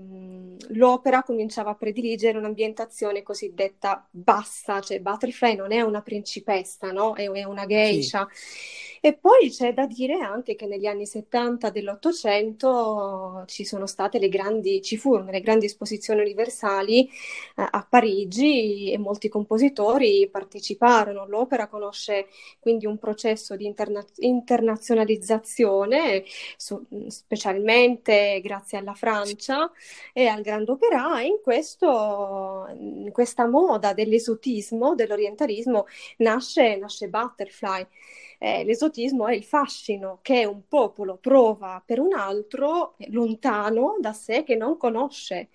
l'opera 0.70 1.24
cominciava 1.24 1.72
a 1.72 1.76
prediligere 1.76 2.38
un'ambientazione 2.38 3.24
cosiddetta 3.24 4.06
bassa, 4.10 4.82
cioè 4.82 5.00
Butterfly 5.00 5.56
non 5.56 5.72
è 5.72 5.82
una 5.82 6.02
principessa, 6.02 6.92
no? 6.92 7.16
è, 7.16 7.30
è 7.30 7.44
una 7.44 7.66
geisha. 7.66 8.28
Sì. 8.32 8.97
E 9.02 9.14
poi 9.14 9.50
c'è 9.50 9.74
da 9.74 9.86
dire 9.86 10.16
anche 10.16 10.56
che 10.56 10.66
negli 10.66 10.86
anni 10.86 11.06
70 11.06 11.70
dell'Ottocento 11.70 13.44
ci 13.48 13.66
sono 13.66 13.86
state 13.86 14.20
le 14.20 14.30
grandi, 14.30 14.82
ci 14.82 14.98
furono 14.98 15.32
le 15.32 15.42
grandi 15.42 15.66
esposizioni 15.66 16.22
universali 16.22 17.08
eh, 17.08 17.12
a 17.56 17.86
Parigi 17.88 18.92
e 18.92 18.98
molti 18.98 19.30
compositori 19.30 20.28
parteciparono. 20.30 21.26
L'opera 21.28 21.68
conosce 21.68 22.28
quindi 22.60 22.86
un 22.86 22.98
processo 22.98 23.56
di 23.56 23.66
interna- 23.66 24.06
internazionalizzazione, 24.18 26.24
su, 26.58 26.86
specialmente 27.08 28.40
grazie 28.42 28.78
alla 28.78 28.94
Francia 28.94 29.72
e 30.14 30.28
al 30.28 30.42
Grand 30.42 30.68
Opera, 30.70 31.22
e 31.22 31.28
in, 31.28 31.40
questo, 31.42 32.68
in 32.78 33.12
questa 33.12 33.48
moda 33.48 33.94
dell'esotismo, 33.94 34.96
dell'orientalismo, 34.96 35.86
nasce, 36.18 36.76
nasce 36.78 37.08
Butterfly 37.10 37.86
eh, 38.38 38.64
l'esotismo 38.64 39.28
è 39.28 39.34
il 39.34 39.44
fascino 39.44 40.20
che 40.22 40.46
un 40.46 40.68
popolo 40.68 41.18
prova 41.18 41.82
per 41.86 42.00
un 42.00 42.14
altro 42.14 42.96
lontano 43.10 43.98
da 44.00 44.14
sé 44.14 44.44
che 44.44 44.56
non 44.56 44.78
conosce. 44.78 45.50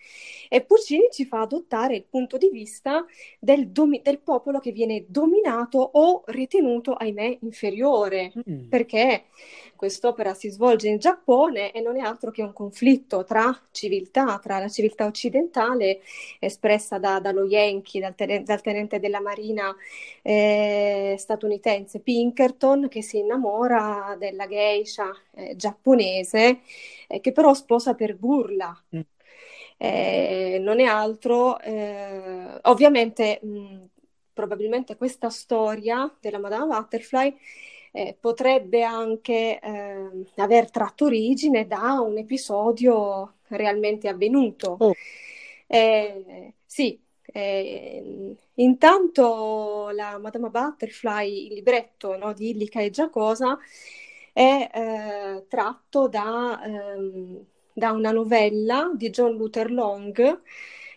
E 0.48 0.62
Puccini 0.62 1.08
ci 1.10 1.24
fa 1.24 1.40
adottare 1.40 1.96
il 1.96 2.04
punto 2.08 2.36
di 2.36 2.48
vista 2.50 3.04
del, 3.38 3.68
domi- 3.68 4.02
del 4.02 4.18
popolo 4.18 4.58
che 4.58 4.72
viene 4.72 5.04
dominato 5.08 5.78
o 5.78 6.22
ritenuto, 6.26 6.94
ahimè, 6.94 7.38
inferiore. 7.40 8.32
Mm. 8.48 8.68
Perché 8.68 9.24
quest'opera 9.82 10.32
si 10.32 10.48
svolge 10.48 10.86
in 10.86 10.98
Giappone 10.98 11.72
e 11.72 11.80
non 11.80 11.96
è 11.96 12.04
altro 12.04 12.30
che 12.30 12.40
un 12.40 12.52
conflitto 12.52 13.24
tra 13.24 13.52
civiltà, 13.72 14.38
tra 14.38 14.60
la 14.60 14.68
civiltà 14.68 15.06
occidentale 15.06 16.02
espressa 16.38 16.98
da, 16.98 17.18
dallo 17.18 17.44
Yankee, 17.46 18.00
dal, 18.00 18.14
ten- 18.14 18.44
dal, 18.44 18.60
tenente 18.60 19.00
della 19.00 19.20
marina 19.20 19.74
eh, 20.22 21.16
statunitense 21.18 21.98
Pinkerton, 21.98 22.86
che 22.86 23.02
si 23.02 23.18
innamora 23.18 24.14
della 24.16 24.46
geisha 24.46 25.10
eh, 25.34 25.56
giapponese, 25.56 26.60
eh, 27.08 27.20
che 27.20 27.32
però 27.32 27.52
sposa 27.52 27.94
per 27.94 28.14
burla. 28.14 28.72
Mm. 28.94 29.00
Eh, 29.78 30.58
non 30.60 30.78
è 30.78 30.84
altro, 30.84 31.58
eh, 31.58 32.60
ovviamente, 32.62 33.40
mh, 33.42 33.84
probabilmente 34.32 34.96
questa 34.96 35.28
storia 35.28 36.08
della 36.20 36.38
Madame 36.38 36.66
Butterfly 36.66 37.36
eh, 37.92 38.16
potrebbe 38.18 38.82
anche 38.82 39.60
eh, 39.60 40.26
aver 40.36 40.70
tratto 40.70 41.04
origine 41.04 41.66
da 41.66 42.00
un 42.00 42.16
episodio 42.16 43.34
realmente 43.48 44.08
avvenuto. 44.08 44.76
Oh. 44.78 44.94
Eh, 45.66 46.54
sì, 46.64 47.00
eh, 47.24 48.36
intanto 48.54 49.90
la 49.92 50.18
Madama 50.18 50.48
Butterfly, 50.48 51.46
il 51.46 51.52
libretto 51.54 52.16
no, 52.16 52.32
di 52.32 52.50
Illica 52.50 52.80
e 52.80 52.90
Giacosa, 52.90 53.58
è 54.32 54.70
eh, 54.72 55.46
tratto 55.48 56.08
da, 56.08 56.62
ehm, 56.64 57.44
da 57.74 57.92
una 57.92 58.10
novella 58.10 58.90
di 58.94 59.10
John 59.10 59.36
Luther 59.36 59.70
Long 59.70 60.40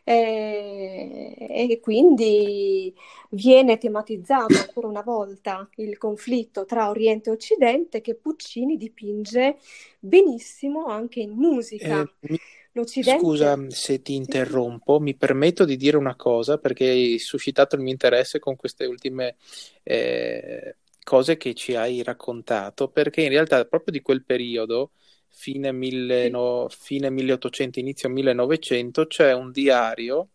eh, 0.08 1.36
e 1.50 1.80
quindi 1.82 2.94
viene 3.32 3.80
tematizzato 3.80 4.54
ancora 4.54 4.88
una 4.88 5.02
volta 5.02 5.68
il 5.78 5.98
conflitto 5.98 6.64
tra 6.66 6.90
Oriente 6.90 7.30
e 7.30 7.34
Occidente 7.34 8.02
che 8.02 8.14
Puccini 8.14 8.78
dipinge 8.78 9.58
benissimo 10.00 10.86
anche 10.86 11.22
in 11.22 11.32
musica. 11.32 12.08
Eh, 12.22 12.40
L'Occidente... 12.74 13.20
Scusa 13.20 13.58
se 13.70 14.02
ti 14.02 14.16
interrompo, 14.16 15.00
mi 15.00 15.16
permetto 15.16 15.66
di 15.66 15.76
dire 15.76 15.98
una 15.98 16.16
cosa 16.16 16.58
perché 16.58 16.90
hai 16.90 17.20
suscitato 17.20 17.76
il 17.76 17.82
mio 17.82 17.92
interesse 17.92 18.38
con 18.38 18.56
queste 18.58 18.86
ultime 18.86 19.38
eh, 19.82 20.76
cose 21.04 21.38
che 21.38 21.54
ci 21.54 21.74
hai 21.76 22.04
raccontato, 22.04 22.90
perché 22.90 23.22
in 23.22 23.30
realtà 23.30 23.64
proprio 23.66 23.94
di 23.94 24.02
quel 24.02 24.24
periodo 24.24 24.92
fine, 25.36 25.72
mille, 25.74 26.30
no, 26.30 26.68
fine 26.70 27.10
1800, 27.10 27.80
inizio 27.80 28.10
1900, 28.10 29.06
c'è 29.08 29.34
un 29.34 29.52
diario 29.52 30.30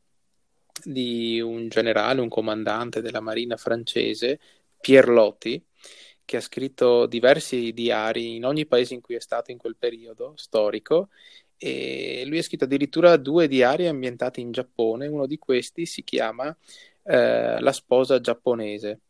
di 0.84 1.40
un 1.40 1.68
generale, 1.68 2.20
un 2.20 2.28
comandante 2.28 3.00
della 3.00 3.20
marina 3.20 3.56
francese, 3.56 4.38
Pierre 4.78 5.10
Loti, 5.10 5.62
che 6.24 6.36
ha 6.36 6.40
scritto 6.40 7.06
diversi 7.06 7.72
diari 7.72 8.36
in 8.36 8.44
ogni 8.44 8.66
paese 8.66 8.94
in 8.94 9.00
cui 9.00 9.16
è 9.16 9.20
stato 9.20 9.50
in 9.50 9.58
quel 9.58 9.76
periodo 9.76 10.34
storico 10.36 11.08
e 11.56 12.22
lui 12.26 12.38
ha 12.38 12.42
scritto 12.42 12.64
addirittura 12.64 13.16
due 13.16 13.48
diari 13.48 13.86
ambientati 13.86 14.40
in 14.40 14.52
Giappone, 14.52 15.06
uno 15.08 15.26
di 15.26 15.38
questi 15.38 15.86
si 15.86 16.04
chiama 16.04 16.54
eh, 17.04 17.58
La 17.60 17.72
sposa 17.72 18.20
giapponese 18.20 19.00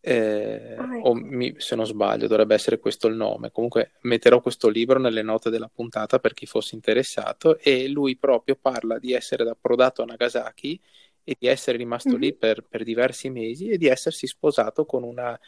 eh, 0.00 0.76
ah, 0.78 0.96
ecco. 0.96 1.08
o 1.08 1.14
mi, 1.14 1.54
se 1.58 1.76
non 1.76 1.86
sbaglio 1.86 2.26
dovrebbe 2.26 2.54
essere 2.54 2.78
questo 2.78 3.06
il 3.06 3.16
nome. 3.16 3.50
Comunque 3.50 3.92
metterò 4.02 4.40
questo 4.40 4.68
libro 4.68 4.98
nelle 4.98 5.22
note 5.22 5.50
della 5.50 5.70
puntata 5.72 6.18
per 6.18 6.34
chi 6.34 6.46
fosse 6.46 6.74
interessato 6.74 7.58
e 7.58 7.88
lui 7.88 8.16
proprio 8.16 8.56
parla 8.60 8.98
di 8.98 9.12
essere 9.12 9.48
approdato 9.48 10.02
a 10.02 10.06
Nagasaki 10.06 10.80
e 11.22 11.36
di 11.38 11.46
essere 11.46 11.76
rimasto 11.76 12.10
mm-hmm. 12.10 12.20
lì 12.20 12.34
per, 12.34 12.64
per, 12.68 12.82
diversi 12.82 13.28
mesi 13.28 13.68
e 13.68 13.76
di 13.76 13.86
essersi 13.86 14.26
sposato 14.26 14.86
con 14.86 15.02
una, 15.02 15.38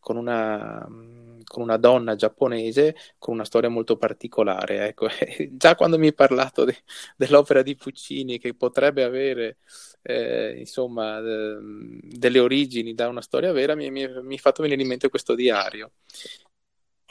con 0.00 0.16
una, 0.16 0.86
con 1.44 1.62
una 1.62 1.76
donna 1.76 2.16
giapponese 2.16 2.96
con 3.18 3.34
una 3.34 3.44
storia 3.44 3.68
molto 3.68 3.96
particolare. 3.96 4.88
Ecco. 4.88 5.08
Già 5.52 5.74
quando 5.74 5.98
mi 5.98 6.06
hai 6.06 6.14
parlato 6.14 6.64
de, 6.64 6.76
dell'opera 7.16 7.62
di 7.62 7.76
Puccini 7.76 8.38
che 8.38 8.54
potrebbe 8.54 9.04
avere 9.04 9.58
eh, 10.02 10.56
insomma, 10.58 11.18
eh, 11.18 11.58
delle 12.02 12.38
origini 12.38 12.94
da 12.94 13.08
una 13.08 13.22
storia 13.22 13.52
vera, 13.52 13.74
mi, 13.74 13.90
mi 13.90 14.38
fatto 14.38 14.62
venire 14.62 14.82
in 14.82 14.88
mente 14.88 15.08
questo 15.08 15.34
diario. 15.34 15.92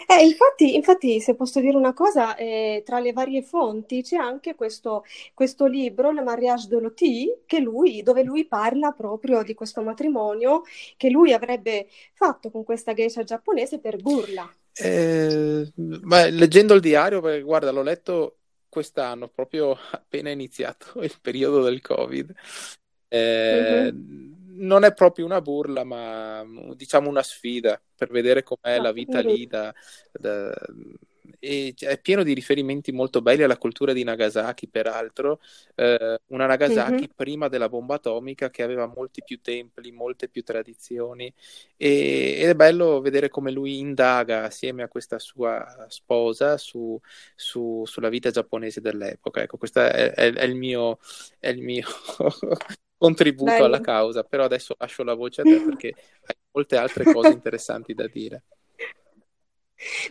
Eh, 0.07 0.25
infatti, 0.25 0.75
infatti, 0.75 1.19
se 1.19 1.35
posso 1.35 1.59
dire 1.59 1.75
una 1.75 1.93
cosa, 1.93 2.35
eh, 2.35 2.83
tra 2.85 2.99
le 2.99 3.11
varie 3.11 3.41
fonti 3.41 4.01
c'è 4.01 4.15
anche 4.15 4.55
questo, 4.55 5.03
questo 5.33 5.65
libro, 5.65 6.11
Le 6.11 6.21
Mariage 6.21 6.67
de 6.67 6.79
Loti, 6.79 7.31
lui, 7.61 8.01
dove 8.01 8.23
lui 8.23 8.45
parla 8.45 8.91
proprio 8.91 9.43
di 9.43 9.53
questo 9.53 9.81
matrimonio 9.81 10.61
che 10.95 11.09
lui 11.09 11.33
avrebbe 11.33 11.87
fatto 12.13 12.49
con 12.49 12.63
questa 12.63 12.93
geisha 12.93 13.23
giapponese 13.23 13.79
per 13.79 13.97
burla. 13.97 14.49
Eh, 14.73 15.69
beh, 15.75 16.29
leggendo 16.31 16.73
il 16.73 16.81
diario, 16.81 17.19
perché 17.19 17.41
guarda, 17.41 17.71
l'ho 17.71 17.83
letto 17.83 18.37
quest'anno, 18.69 19.27
proprio 19.27 19.75
appena 19.91 20.29
iniziato 20.29 21.01
il 21.01 21.13
periodo 21.21 21.61
del 21.61 21.81
Covid. 21.81 22.33
Eh, 23.09 23.91
mm-hmm. 23.91 24.38
Non 24.59 24.83
è 24.83 24.93
proprio 24.93 25.25
una 25.25 25.41
burla, 25.41 25.83
ma 25.83 26.45
diciamo 26.75 27.09
una 27.09 27.23
sfida 27.23 27.81
per 27.95 28.09
vedere 28.09 28.43
com'è 28.43 28.77
no, 28.77 28.83
la 28.83 28.91
vita 28.91 29.19
lì 29.19 29.45
da, 29.47 29.73
da, 30.11 30.53
è 31.39 31.99
pieno 32.01 32.23
di 32.23 32.33
riferimenti 32.33 32.91
molto 32.91 33.21
belli 33.21 33.43
alla 33.43 33.57
cultura 33.57 33.93
di 33.93 34.03
Nagasaki, 34.03 34.67
peraltro, 34.67 35.39
eh, 35.75 36.19
una 36.27 36.45
Nagasaki 36.45 36.91
mm-hmm. 36.91 37.03
prima 37.15 37.47
della 37.47 37.69
bomba 37.69 37.95
atomica 37.95 38.49
che 38.49 38.63
aveva 38.63 38.87
molti 38.87 39.23
più 39.23 39.39
templi, 39.41 39.91
molte 39.91 40.27
più 40.27 40.43
tradizioni 40.43 41.33
e, 41.77 42.37
ed 42.39 42.49
è 42.49 42.55
bello 42.55 42.99
vedere 42.99 43.29
come 43.29 43.51
lui 43.51 43.79
indaga 43.79 44.43
assieme 44.45 44.83
a 44.83 44.87
questa 44.87 45.19
sua 45.19 45.85
sposa 45.87 46.57
su, 46.57 46.99
su, 47.35 47.83
sulla 47.85 48.09
vita 48.09 48.31
giapponese 48.31 48.81
dell'epoca. 48.81 49.41
Ecco, 49.41 49.57
questo 49.57 49.79
è, 49.79 50.11
è, 50.11 50.33
è 50.33 50.43
il 50.43 50.55
mio, 50.55 50.99
è 51.39 51.49
il 51.49 51.61
mio 51.61 51.87
contributo 52.99 53.51
Bello. 53.51 53.65
alla 53.65 53.79
causa, 53.81 54.23
però 54.23 54.43
adesso 54.43 54.75
lascio 54.77 55.03
la 55.03 55.15
voce 55.15 55.41
a 55.41 55.43
te 55.45 55.59
perché 55.61 55.87
hai 56.25 56.35
molte 56.51 56.77
altre 56.77 57.05
cose 57.05 57.31
interessanti 57.31 57.95
da 57.95 58.07
dire. 58.07 58.43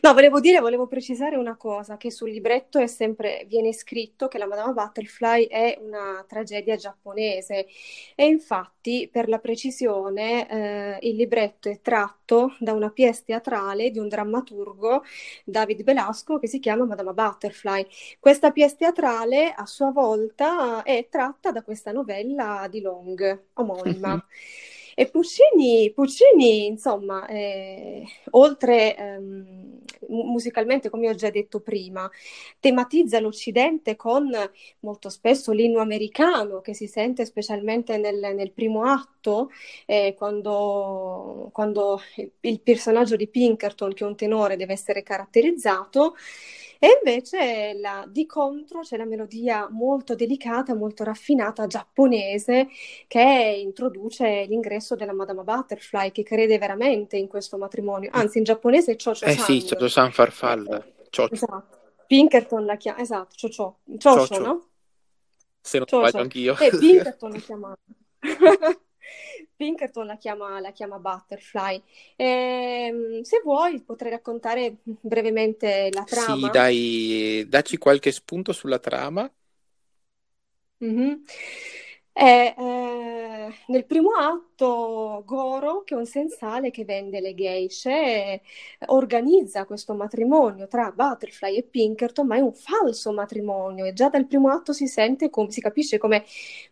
No, 0.01 0.15
volevo 0.15 0.41
dire, 0.41 0.61
volevo 0.61 0.87
precisare 0.87 1.37
una 1.37 1.57
cosa, 1.57 1.97
che 1.99 2.11
sul 2.11 2.31
libretto 2.31 2.79
è 2.79 2.87
sempre, 2.87 3.45
viene 3.47 3.73
scritto 3.75 4.27
che 4.27 4.39
la 4.39 4.47
Madama 4.47 4.73
Butterfly 4.73 5.47
è 5.47 5.79
una 5.81 6.25
tragedia 6.27 6.77
giapponese 6.77 7.67
e 8.15 8.27
infatti, 8.27 9.09
per 9.13 9.29
la 9.29 9.39
precisione, 9.39 10.49
eh, 11.01 11.09
il 11.09 11.17
libretto 11.17 11.69
è 11.69 11.81
tratto 11.83 12.57
da 12.59 12.73
una 12.73 12.91
pièce 12.91 13.25
teatrale 13.27 13.91
di 13.91 13.99
un 13.99 14.09
drammaturgo, 14.09 15.03
David 15.45 15.83
Belasco, 15.83 16.39
che 16.39 16.47
si 16.49 16.61
chiama 16.61 16.85
Madama 16.87 17.13
Butterfly. 17.13 17.87
Questa 18.19 18.51
pièce 18.53 18.77
teatrale, 18.77 19.53
a 19.53 19.67
sua 19.67 19.91
volta, 19.91 20.83
è 20.83 21.09
tratta 21.11 21.53
da 21.53 21.63
questa 21.63 21.93
novella 21.93 22.67
di 22.71 22.81
Long, 22.81 23.45
omonima. 23.55 24.25
E 25.01 25.07
Puccini, 25.07 25.93
Puccini 25.93 26.67
insomma, 26.67 27.25
eh, 27.29 28.05
oltre 28.31 28.97
ehm, 28.97 29.79
musicalmente, 30.09 30.91
come 30.91 31.09
ho 31.09 31.15
già 31.15 31.31
detto 31.31 31.61
prima, 31.61 32.11
tematizza 32.59 33.21
l'Occidente 33.21 33.95
con 33.95 34.29
molto 34.81 35.09
spesso 35.09 35.53
l'inno 35.53 35.79
americano 35.79 36.61
che 36.61 36.75
si 36.75 36.89
sente 36.89 37.25
specialmente 37.27 37.97
nel, 37.97 38.35
nel 38.35 38.51
primo 38.51 38.83
atto, 38.91 39.51
eh, 39.87 40.17
quando, 40.19 41.49
quando 41.53 42.01
il 42.41 42.61
personaggio 42.61 43.15
di 43.15 43.29
Pinkerton, 43.29 43.93
che 43.93 44.03
è 44.03 44.07
un 44.09 44.17
tenore, 44.17 44.57
deve 44.57 44.73
essere 44.73 45.05
caratterizzato. 45.05 46.17
E 46.81 47.01
invece 47.03 47.77
la, 47.81 48.05
di 48.09 48.25
contro 48.25 48.81
c'è 48.81 48.97
la 48.97 49.05
melodia 49.05 49.69
molto 49.69 50.15
delicata, 50.15 50.75
molto 50.75 51.03
raffinata, 51.03 51.67
giapponese, 51.67 52.69
che 53.09 53.61
introduce 53.61 54.45
l'ingresso 54.47 54.95
della 54.95 55.13
Madama 55.13 55.43
Butterfly, 55.43 56.13
che 56.13 56.23
crede 56.23 56.57
veramente 56.59 57.17
in 57.17 57.27
questo 57.27 57.59
matrimonio. 57.59 58.11
Anzi, 58.13 58.39
in 58.39 58.45
giapponese 58.45 58.93
è 58.93 58.97
Cho-Cho 58.97 59.25
Eh 59.25 59.37
sì, 59.37 59.65
Cho-Cho-san 59.65 60.13
farfalla. 60.13 60.79
Cho-Cho. 61.11 61.35
Esatto. 61.35 61.77
Pinkerton 62.07 62.65
la 62.65 62.77
chiama, 62.77 63.01
esatto, 63.01 63.35
Cho-Cho. 63.37 63.79
Cho-Cho, 63.99 64.39
no? 64.39 64.69
Se 65.61 65.79
non 65.79 65.87
sbaglio 65.89 66.21
anch'io. 66.21 66.57
Eh, 66.59 66.71
Pinkerton 66.79 67.31
la 67.33 67.39
chiama... 67.39 67.77
Pinkerton 69.57 70.07
la 70.07 70.17
chiama, 70.17 70.61
la 70.61 70.73
chiama 70.73 70.99
Butterfly. 70.99 71.83
Eh, 72.17 73.21
se 73.23 73.41
vuoi, 73.43 73.81
potrei 73.83 74.11
raccontare 74.13 74.77
brevemente 74.83 75.91
la 75.93 76.05
trama. 76.05 76.47
Sì, 76.47 76.51
dai, 76.51 77.45
dacci 77.49 77.77
qualche 77.79 78.13
spunto 78.13 78.53
sulla 78.53 78.79
trama. 78.79 79.31
Mm-hmm. 80.85 81.13
Eh, 82.13 82.55
eh, 82.57 83.55
nel 83.67 83.85
primo 83.85 84.11
atto 84.11 84.48
Goro, 84.67 85.83
che 85.85 85.95
è 85.95 85.97
un 85.97 86.05
sensale 86.05 86.71
che 86.71 86.85
vende 86.85 87.21
le 87.21 87.33
geishe, 87.35 88.41
organizza 88.87 89.65
questo 89.65 89.95
matrimonio 89.95 90.67
tra 90.67 90.91
Butterfly 90.91 91.57
e 91.57 91.63
Pinkerton, 91.63 92.27
ma 92.27 92.37
è 92.37 92.41
un 92.41 92.53
falso 92.53 93.13
matrimonio 93.13 93.85
e 93.85 93.93
già 93.93 94.09
dal 94.09 94.27
primo 94.27 94.51
atto 94.51 94.73
si 94.73 94.89
sente, 94.89 95.31
com- 95.31 95.47
si 95.47 95.61
capisce 95.61 95.99
come 95.99 96.25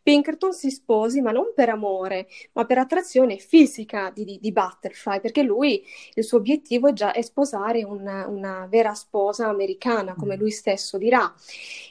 Pinkerton 0.02 0.52
si 0.52 0.70
sposi, 0.70 1.20
ma 1.20 1.30
non 1.30 1.52
per 1.54 1.68
amore, 1.68 2.26
ma 2.54 2.64
per 2.64 2.78
attrazione 2.78 3.36
fisica 3.38 4.10
di, 4.12 4.24
di, 4.24 4.38
di 4.40 4.50
Butterfly, 4.50 5.20
perché 5.20 5.42
lui, 5.42 5.84
il 6.14 6.24
suo 6.24 6.38
obiettivo 6.38 6.88
è 6.88 6.92
già 6.92 7.12
è 7.12 7.22
sposare 7.22 7.84
una, 7.84 8.26
una 8.26 8.66
vera 8.68 8.94
sposa 8.94 9.46
americana, 9.46 10.14
come 10.14 10.36
mm. 10.36 10.40
lui 10.40 10.50
stesso 10.50 10.98
dirà. 10.98 11.32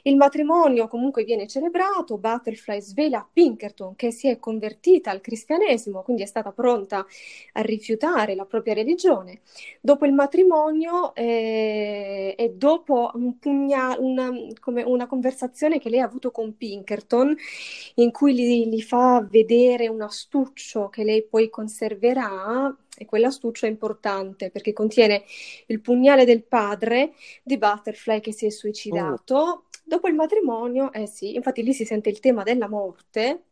Il 0.04 0.18
matrimonio 0.18 0.88
comunque 0.88 1.24
viene 1.24 1.48
celebrato, 1.48 2.18
Butterfly 2.18 2.82
svela 2.82 3.20
a 3.20 3.28
Pinkerton 3.32 3.96
che 3.96 4.12
si 4.12 4.28
è 4.28 4.40
convertita 4.40 5.12
al 5.12 5.22
cristianesimo, 5.22 5.84
quindi 6.04 6.24
è 6.24 6.26
stata 6.26 6.52
pronta 6.52 7.06
a 7.54 7.62
rifiutare 7.62 8.36
la 8.36 8.46
propria 8.46 8.74
religione. 8.74 9.42
Dopo 9.82 10.06
il 10.06 10.14
matrimonio 10.14 11.14
eh, 11.16 12.36
e 12.38 12.50
dopo 12.52 13.12
un 13.14 13.38
pugna, 13.40 13.96
una, 14.00 14.32
una, 14.86 15.08
conversazione 15.08 15.80
che 15.80 15.90
lei 15.90 16.00
ha 16.00 16.06
avuto 16.06 16.32
con 16.32 16.56
Pinkerton, 16.58 17.36
in 17.96 18.12
cui 18.12 18.34
gli, 18.34 18.68
gli 18.68 18.82
fa 18.82 19.26
vedere 19.30 19.88
un 19.88 20.02
astuccio 20.02 20.90
che 20.90 21.04
lei 21.04 21.24
poi 21.24 21.50
conserverà, 21.50 22.76
e 22.98 23.06
quell'astuccio 23.06 23.66
è 23.66 23.70
importante 23.70 24.50
perché 24.50 24.74
contiene 24.74 25.24
il 25.68 25.82
pugnale 25.82 26.26
del 26.26 26.44
padre 26.44 27.14
di 27.44 27.58
Butterfly 27.58 28.22
che 28.22 28.32
si 28.32 28.46
è 28.46 28.50
suicidato. 28.50 29.36
Oh. 29.36 29.64
Dopo 29.88 30.08
il 30.08 30.16
matrimonio, 30.16 30.92
eh 30.92 31.06
sì, 31.06 31.36
infatti 31.36 31.62
lì 31.62 31.72
si 31.72 31.86
sente 31.86 32.10
il 32.10 32.20
tema 32.20 32.42
della 32.42 32.68
morte, 32.68 33.44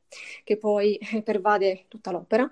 che 0.44 0.58
poi 0.58 0.96
eh, 0.96 1.22
pervade 1.24 1.86
tutta 1.88 2.12
l'opera. 2.12 2.50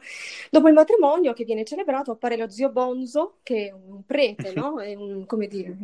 Dopo 0.49 0.67
il 0.67 0.73
matrimonio 0.73 1.33
che 1.33 1.43
viene 1.43 1.63
celebrato 1.63 2.11
appare 2.11 2.37
lo 2.37 2.49
zio 2.49 2.69
Bonzo, 2.69 3.37
che 3.43 3.67
è 3.67 3.71
un 3.71 4.03
prete, 4.05 4.53
no? 4.53 4.79
È 4.81 4.95
un, 4.95 5.25
come 5.25 5.47
dire, 5.47 5.75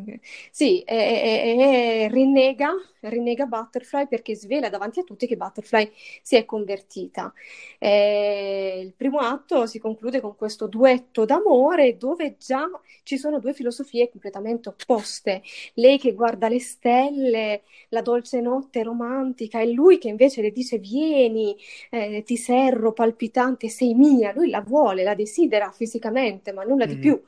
sì, 0.51 0.81
è, 0.81 0.95
è, 0.95 2.05
è, 2.05 2.09
rinnega, 2.09 2.71
rinnega 3.01 3.45
Butterfly 3.45 4.07
perché 4.07 4.35
svela 4.35 4.69
davanti 4.69 4.99
a 4.99 5.03
tutti 5.03 5.27
che 5.27 5.37
Butterfly 5.37 5.91
si 6.21 6.35
è 6.35 6.45
convertita. 6.45 7.33
E 7.77 8.81
il 8.83 8.93
primo 8.93 9.19
atto 9.19 9.65
si 9.65 9.79
conclude 9.79 10.19
con 10.21 10.35
questo 10.35 10.67
duetto 10.67 11.25
d'amore 11.25 11.97
dove 11.97 12.37
già 12.37 12.67
ci 13.03 13.17
sono 13.17 13.39
due 13.39 13.53
filosofie 13.53 14.09
completamente 14.09 14.69
opposte. 14.69 15.41
Lei 15.75 15.97
che 15.97 16.13
guarda 16.13 16.47
le 16.47 16.59
stelle, 16.59 17.63
la 17.89 18.01
dolce 18.01 18.41
notte 18.41 18.83
romantica, 18.83 19.61
e 19.61 19.71
lui 19.71 19.97
che 19.97 20.09
invece 20.09 20.41
le 20.41 20.51
dice 20.51 20.77
vieni, 20.77 21.55
eh, 21.89 22.23
ti 22.23 22.37
serro 22.37 22.93
palpitante, 22.93 23.69
sei 23.69 23.93
mia, 23.93 24.33
lui 24.33 24.49
la 24.49 24.61
vuole, 24.61 25.03
la 25.03 25.15
desidera 25.15 25.71
fisicamente, 25.71 26.51
ma 26.51 26.63
nulla 26.63 26.85
mm. 26.85 26.89
di 26.89 26.97
più. 26.97 27.21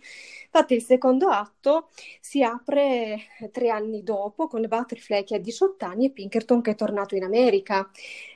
Infatti 0.52 0.73
il 0.73 0.82
secondo 0.82 1.28
atto 1.28 1.89
si 2.19 2.41
apre 2.41 3.19
tre 3.52 3.69
anni 3.69 4.02
dopo 4.02 4.47
con 4.47 4.65
Butterfly 4.67 5.23
che 5.23 5.36
ha 5.36 5.39
18 5.39 5.86
anni 5.86 6.08
e 6.08 6.12
Pinkerton 6.12 6.62
che 6.62 6.71
è 6.71 6.75
tornato 6.75 7.15
in 7.15 7.23
America. 7.23 7.89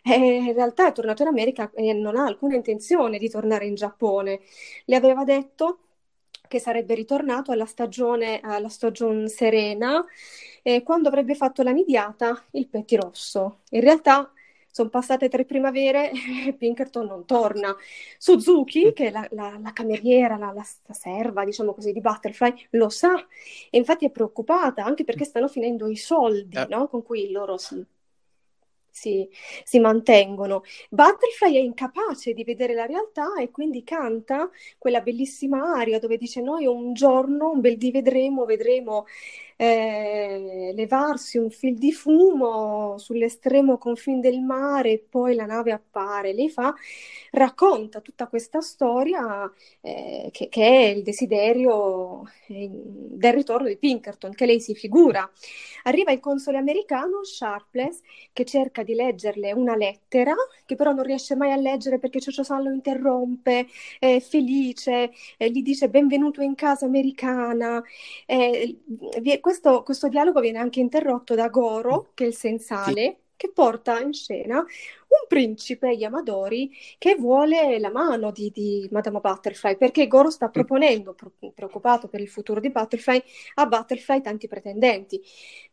E 0.03 0.15
in 0.15 0.53
realtà 0.53 0.87
è 0.87 0.91
tornato 0.91 1.23
in 1.23 1.29
America 1.29 1.71
e 1.73 1.91
non 1.93 2.15
ha 2.15 2.25
alcuna 2.25 2.55
intenzione 2.55 3.17
di 3.17 3.29
tornare 3.29 3.65
in 3.65 3.73
Giappone. 3.73 4.41
Le 4.85 4.95
aveva 4.95 5.23
detto 5.23 5.79
che 6.47 6.59
sarebbe 6.59 6.93
ritornato 6.93 7.51
alla 7.51 7.65
stagione, 7.65 8.39
alla 8.43 8.69
stagione 8.69 9.27
serena, 9.27 10.05
eh, 10.61 10.83
quando 10.83 11.07
avrebbe 11.07 11.33
fatto 11.33 11.63
la 11.63 11.71
nidiata 11.71 12.43
il 12.51 12.67
pettirosso. 12.67 13.61
In 13.71 13.81
realtà 13.81 14.31
sono 14.73 14.89
passate 14.89 15.29
tre 15.29 15.45
primavere 15.45 16.09
e 16.47 16.53
Pinkerton 16.53 17.05
non 17.05 17.25
torna. 17.25 17.75
Suzuki, 18.17 18.91
che 18.91 19.07
è 19.07 19.11
la, 19.11 19.27
la, 19.31 19.59
la 19.61 19.71
cameriera, 19.71 20.35
la, 20.35 20.51
la, 20.51 20.93
serva, 20.93 21.45
diciamo 21.45 21.75
così, 21.75 21.91
di 21.91 22.01
Butterfly, 22.01 22.69
lo 22.71 22.89
sa 22.89 23.13
e 23.69 23.77
infatti 23.77 24.05
è 24.05 24.09
preoccupata 24.09 24.83
anche 24.83 25.03
perché 25.03 25.25
stanno 25.25 25.47
finendo 25.47 25.87
i 25.87 25.95
soldi 25.95 26.57
eh. 26.57 26.65
no? 26.69 26.87
con 26.87 27.03
cui 27.03 27.29
loro 27.29 27.57
si, 27.57 27.85
si, 28.89 29.29
si, 29.63 29.79
mantengono. 29.79 30.63
Butterfly 30.89 31.55
è 31.55 31.59
incapace 31.59 32.33
di 32.33 32.43
vedere 32.43 32.73
la 32.73 32.87
realtà 32.87 33.35
e 33.39 33.51
quindi 33.51 33.83
canta 33.83 34.49
quella 34.79 35.01
bellissima 35.01 35.77
aria 35.77 35.99
dove 35.99 36.17
dice 36.17 36.41
noi 36.41 36.65
un 36.65 36.93
giorno, 36.93 37.51
un 37.51 37.61
bel 37.61 37.77
di 37.77 37.91
vedremo, 37.91 38.45
vedremo 38.45 39.05
eh, 39.55 40.71
levarsi 40.75 41.37
un 41.37 41.49
fil 41.49 41.77
di 41.77 41.91
fumo 41.91 42.97
sull'estremo 42.97 43.77
confine 43.77 44.19
del 44.19 44.39
mare 44.39 44.91
e 44.91 45.05
poi 45.07 45.35
la 45.35 45.45
nave 45.45 45.71
appare. 45.71 46.33
Lei 46.33 46.49
fa, 46.49 46.73
racconta 47.31 48.01
tutta 48.01 48.27
questa 48.27 48.61
storia 48.61 49.51
eh, 49.81 50.29
che, 50.31 50.49
che, 50.49 50.65
è 50.65 50.87
il 50.95 51.03
desiderio 51.03 52.23
eh, 52.47 52.69
del 52.71 53.33
ritorno 53.33 53.67
di 53.67 53.77
Pinkerton, 53.77 54.33
che 54.33 54.45
lei 54.45 54.59
si 54.59 54.75
figura. 54.75 55.29
Arriva 55.83 56.11
il 56.11 56.19
console 56.19 56.57
americano 56.57 57.23
Sharpless 57.23 57.99
che 58.31 58.45
cerca 58.45 58.83
di 58.83 58.93
leggerle 58.93 59.51
una 59.51 59.75
lettera 59.75 60.33
che 60.65 60.75
però 60.75 60.93
non 60.93 61.03
riesce 61.03 61.35
mai 61.35 61.51
a 61.51 61.57
leggere 61.57 61.99
perché 61.99 62.19
Ciocio 62.19 62.43
San 62.43 62.63
lo 62.63 62.71
interrompe, 62.71 63.67
è 63.99 64.19
felice, 64.19 65.11
eh, 65.37 65.49
gli 65.49 65.61
dice 65.61 65.89
benvenuto 65.89 66.41
in 66.41 66.55
casa 66.55 66.85
americana. 66.85 67.81
Eh, 68.25 68.77
questo, 69.43 69.83
questo, 69.83 70.07
dialogo 70.07 70.39
viene 70.39 70.57
anche 70.57 70.79
interrotto 70.79 71.35
da 71.35 71.49
Goro, 71.49 72.11
che 72.13 72.23
è 72.23 72.27
il 72.27 72.33
sensale, 72.33 73.01
sì. 73.01 73.15
che 73.35 73.51
porta 73.51 73.99
in 73.99 74.13
scena 74.13 74.59
un 74.59 75.27
principe 75.27 75.89
Yamadori 75.89 76.71
che 76.97 77.15
vuole 77.15 77.77
la 77.77 77.91
mano 77.91 78.31
di, 78.31 78.51
di 78.53 78.87
Madame 78.89 79.19
Butterfly, 79.19 79.75
perché 79.75 80.07
Goro 80.07 80.29
sta 80.29 80.47
proponendo, 80.47 81.13
preoccupato 81.53 82.07
per 82.07 82.21
il 82.21 82.29
futuro 82.29 82.61
di 82.61 82.69
Butterfly, 82.69 83.21
a 83.55 83.65
Butterfly 83.65 84.21
tanti 84.21 84.47
pretendenti. 84.47 85.21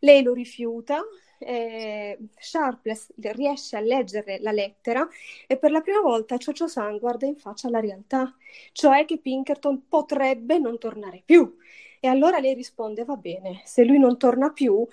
Lei 0.01 0.25
lo 0.25 0.33
rifiuta, 0.33 1.01
eh, 1.39 2.19
Sharpless 2.41 3.13
riesce 3.21 3.77
a 3.77 3.81
leggere 3.81 4.41
la 4.41 4.51
lettera 4.51 5.09
e 5.47 5.57
per 5.57 5.71
la 5.71 5.81
prima 5.81 6.01
volta 6.01 6.39
Cho-Cho-san 6.39 6.99
guarda 6.99 7.27
in 7.27 7.37
faccia 7.37 7.71
la 7.71 7.79
realtà, 7.79 8.35
cioè 8.73 9.05
che 9.05 9.19
Pinkerton 9.19 9.87
potrebbe 9.87 10.59
non 10.59 10.77
tornare 10.77 11.23
più. 11.25 11.57
E 12.01 12.09
allora 12.09 12.39
lei 12.39 12.55
risponde: 12.55 13.05
Va 13.05 13.17
bene, 13.17 13.61
se 13.65 13.85
lui 13.85 13.99
non 13.99 14.19
torna 14.19 14.51
più, 14.51 14.87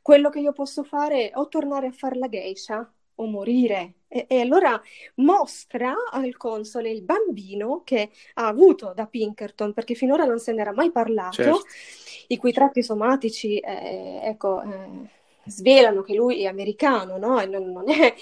quello 0.00 0.30
che 0.30 0.40
io 0.40 0.52
posso 0.52 0.84
fare 0.84 1.30
è 1.30 1.36
o 1.36 1.48
tornare 1.48 1.88
a 1.88 1.92
fare 1.92 2.16
la 2.16 2.28
geisha 2.28 2.90
o 3.16 3.26
morire. 3.26 3.94
E, 4.08 4.26
e, 4.28 4.40
allora 4.40 4.80
mostra 5.16 5.94
al 6.10 6.36
console 6.36 6.90
il 6.90 7.02
bambino 7.02 7.82
che 7.84 8.10
ha 8.34 8.46
avuto 8.46 8.92
da 8.94 9.06
Pinkerton, 9.06 9.72
perché 9.72 9.94
finora 9.94 10.24
non 10.24 10.38
se 10.38 10.52
n'era 10.52 10.72
mai 10.72 10.90
parlato, 10.90 11.42
certo. 11.42 11.62
i 12.28 12.36
cui 12.36 12.52
tratti 12.52 12.82
somatici, 12.82 13.58
eh, 13.58 14.20
ecco. 14.22 14.62
Eh, 14.62 15.20
svelano 15.46 16.02
che 16.02 16.14
lui 16.14 16.42
è 16.42 16.46
americano, 16.46 17.18
no? 17.18 17.40
e 17.40 17.46
non, 17.46 17.70
non, 17.72 17.88
è, 17.88 18.14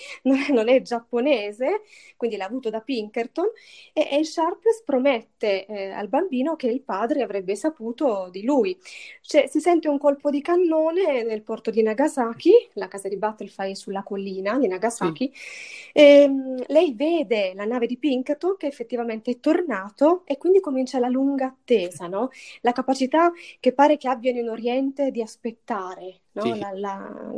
non, 0.53 0.69
è, 0.69 0.81
giapponese, 0.83 1.83
quindi 2.17 2.37
l'ha 2.37 2.45
avuto 2.45 2.71
da 2.71 2.81
Pinkerton, 2.81 3.47
e, 3.93 4.09
e 4.11 4.25
Sharpless 4.25 4.83
promette 4.85 5.67
eh, 5.67 5.91
al 5.91 6.09
bambino 6.09 6.57
che 6.57 6.69
il 6.69 6.83
padre 6.83 7.23
avrebbe 7.23 7.55
saputo 7.57 8.29
di 8.31 8.43
lui. 8.43 8.77
Cioè, 9.21 9.47
si 9.49 9.61
sente 9.61 9.89
un 9.89 9.99
colpo 9.99 10.31
di 10.31 10.41
cannone 10.41 11.23
nel 11.23 11.43
porto 11.43 11.71
di 11.71 11.83
Nagasaki, 11.83 12.53
la 12.75 12.89
casa 12.89 13.09
di 13.09 13.17
Battlefly 13.17 13.75
sulla 13.75 14.03
collina 14.03 14.59
di 14.59 14.67
Nagasaki, 14.67 15.31
sì. 15.33 15.91
e, 15.93 16.25
um, 16.25 16.63
lei 16.67 16.95
vede 16.95 17.53
la 17.55 17.65
nave 17.65 17.87
di 17.87 17.99
Pinkerton 17.99 18.57
che 18.57 18.67
effettivamente 18.67 19.31
è 19.31 19.41
tornato 19.41 20.23
e 20.25 20.39
quindi 20.39 20.61
comincia 20.61 20.99
la 20.99 21.09
lunga 21.09 21.47
attesa, 21.47 22.07
no? 22.07 22.31
la 22.63 22.73
capacità 22.73 23.33
che 23.59 23.73
pare 23.73 23.97
che 23.97 24.09
abbiano 24.09 24.39
in 24.39 24.49
Oriente 24.49 25.11
di 25.11 25.23
aspettare, 25.23 26.21
No? 26.33 26.43
Sì. 26.43 26.59
La, 26.59 26.71
la, 26.75 27.33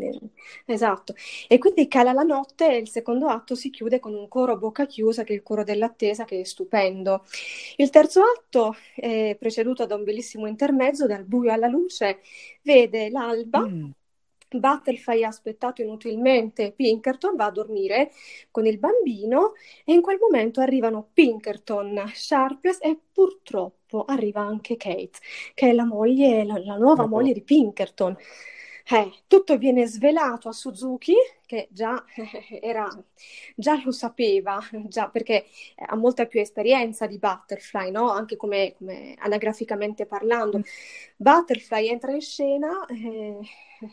esatto. 0.66 1.14
E 1.48 1.58
quindi 1.58 1.88
cala 1.88 2.12
la 2.12 2.22
notte 2.22 2.68
e 2.70 2.76
il 2.76 2.88
secondo 2.88 3.28
atto 3.28 3.54
si 3.54 3.70
chiude 3.70 3.98
con 3.98 4.14
un 4.14 4.28
coro 4.28 4.52
a 4.52 4.56
bocca 4.56 4.86
chiusa, 4.86 5.24
che 5.24 5.32
è 5.32 5.36
il 5.36 5.42
coro 5.42 5.64
dell'attesa, 5.64 6.24
che 6.24 6.40
è 6.40 6.44
stupendo. 6.44 7.24
Il 7.76 7.90
terzo 7.90 8.22
atto, 8.22 8.76
è 8.94 9.36
preceduto 9.38 9.86
da 9.86 9.94
un 9.94 10.04
bellissimo 10.04 10.46
intermezzo, 10.46 11.06
dal 11.06 11.24
buio 11.24 11.52
alla 11.52 11.68
luce, 11.68 12.20
vede 12.62 13.10
l'alba. 13.10 13.66
Mm. 13.66 13.90
Butterfly 14.58 15.24
ha 15.24 15.28
aspettato 15.28 15.82
inutilmente 15.82 16.72
Pinkerton, 16.72 17.36
va 17.36 17.46
a 17.46 17.50
dormire 17.50 18.10
con 18.50 18.66
il 18.66 18.78
bambino 18.78 19.52
e 19.84 19.94
in 19.94 20.02
quel 20.02 20.18
momento 20.20 20.60
arrivano 20.60 21.08
Pinkerton, 21.12 22.10
Sharpless 22.12 22.78
e 22.82 22.98
purtroppo 23.12 24.04
arriva 24.04 24.40
anche 24.40 24.76
Kate, 24.76 25.18
che 25.54 25.70
è 25.70 25.72
la 25.72 25.84
moglie, 25.84 26.44
la, 26.44 26.58
la 26.62 26.76
nuova 26.76 27.04
oh. 27.04 27.08
moglie 27.08 27.32
di 27.32 27.42
Pinkerton. 27.42 28.16
Eh, 28.90 29.12
tutto 29.26 29.56
viene 29.58 29.86
svelato 29.86 30.48
a 30.48 30.52
Suzuki, 30.52 31.14
che 31.46 31.68
già, 31.70 32.04
era, 32.60 32.88
già 33.54 33.80
lo 33.84 33.92
sapeva, 33.92 34.58
già 34.88 35.08
perché 35.08 35.46
ha 35.76 35.96
molta 35.96 36.26
più 36.26 36.40
esperienza 36.40 37.06
di 37.06 37.18
Butterfly, 37.18 37.90
no? 37.90 38.10
anche 38.10 38.36
come, 38.36 38.74
come 38.76 39.14
anagraficamente 39.18 40.06
parlando. 40.06 40.62
Butterfly 41.16 41.88
entra 41.88 42.12
in 42.12 42.20
scena, 42.20 42.84
eh, 42.86 43.38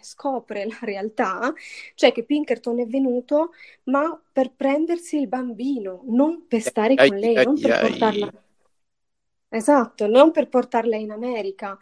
scopre 0.01 0.65
la 0.65 0.77
realtà, 0.81 1.53
cioè 1.95 2.11
che 2.11 2.23
Pinkerton 2.23 2.79
è 2.79 2.85
venuto, 2.85 3.51
ma 3.85 4.19
per 4.31 4.51
prendersi 4.55 5.17
il 5.19 5.27
bambino, 5.27 6.01
non 6.05 6.47
per 6.47 6.61
stare 6.61 6.95
con 6.95 7.17
lei, 7.17 7.37
ai, 7.37 7.45
non 7.45 7.59
per 7.59 7.71
ai. 7.71 7.89
portarla. 7.89 8.33
Esatto, 9.51 10.07
non 10.07 10.31
per 10.31 10.47
portarla 10.47 10.95
in 10.95 11.11
America. 11.11 11.77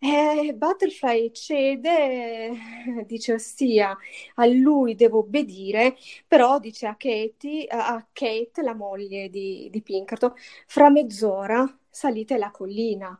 Eh, 0.00 0.52
Butterfly 0.54 1.30
cede, 1.32 2.50
dice 3.06 3.32
ossia, 3.34 3.96
a 4.36 4.46
lui 4.46 4.94
devo 4.94 5.18
obbedire, 5.20 5.96
però 6.26 6.58
dice 6.58 6.86
a 6.86 6.96
Katie, 6.96 7.66
a 7.66 8.06
Kate, 8.12 8.62
la 8.62 8.74
moglie 8.74 9.28
di, 9.30 9.68
di 9.70 9.82
Pinkerton, 9.82 10.32
fra 10.66 10.90
mezz'ora 10.90 11.78
salite 11.88 12.36
la 12.38 12.50
collina. 12.50 13.16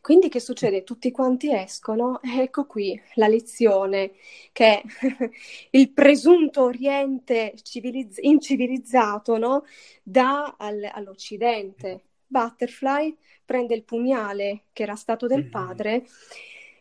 Quindi 0.00 0.28
che 0.28 0.40
succede? 0.40 0.84
Tutti 0.84 1.10
quanti 1.10 1.52
escono, 1.54 2.20
ecco 2.22 2.66
qui 2.66 3.00
la 3.14 3.28
lezione 3.28 4.12
che 4.52 4.82
il 5.70 5.90
presunto 5.92 6.62
Oriente 6.64 7.54
civilizz- 7.62 8.18
incivilizzato 8.22 9.36
no? 9.38 9.64
dà 10.02 10.54
al- 10.58 10.88
all'Occidente. 10.92 12.04
Butterfly 12.32 13.16
prende 13.44 13.74
il 13.74 13.84
pugnale 13.84 14.64
che 14.72 14.82
era 14.84 14.96
stato 14.96 15.28
del 15.28 15.44
Mhm. 15.44 15.50
padre 15.50 16.04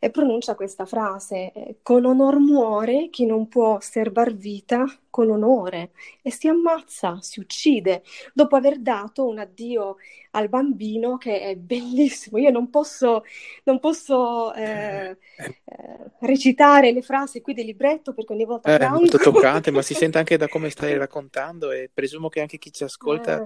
e 0.03 0.09
pronuncia 0.09 0.55
questa 0.55 0.85
frase: 0.85 1.51
eh, 1.53 1.75
Con 1.83 2.05
onor 2.05 2.39
muore 2.39 3.09
chi 3.09 3.25
non 3.25 3.47
può 3.47 3.79
serbar 3.79 4.33
vita 4.35 4.85
con 5.11 5.29
onore 5.29 5.91
e 6.21 6.31
si 6.31 6.47
ammazza, 6.47 7.19
si 7.21 7.39
uccide 7.39 8.01
dopo 8.33 8.55
aver 8.55 8.79
dato 8.79 9.27
un 9.27 9.37
addio 9.39 9.97
al 10.31 10.49
bambino 10.49 11.17
che 11.17 11.41
è 11.41 11.55
bellissimo. 11.55 12.37
Io 12.39 12.49
non 12.49 12.69
posso, 12.69 13.23
non 13.65 13.79
posso 13.79 14.53
eh, 14.55 15.17
Eh, 15.37 15.51
eh, 15.65 16.11
recitare 16.21 16.91
le 16.91 17.01
frasi 17.01 17.41
qui 17.41 17.53
del 17.53 17.65
libretto 17.65 18.13
perché 18.13 18.33
ogni 18.33 18.45
volta 18.45 18.71
È 18.73 18.87
molto 18.87 19.17
toccante, 19.17 19.71
ma 19.71 19.81
si 19.81 19.93
sente 19.95 20.19
anche 20.19 20.37
da 20.37 20.47
come 20.47 20.69
stai 20.69 20.95
raccontando 20.97 21.71
e 21.71 21.89
presumo 21.93 22.29
che 22.29 22.41
anche 22.41 22.57
chi 22.59 22.71
ci 22.71 22.83
ascolta 22.83 23.43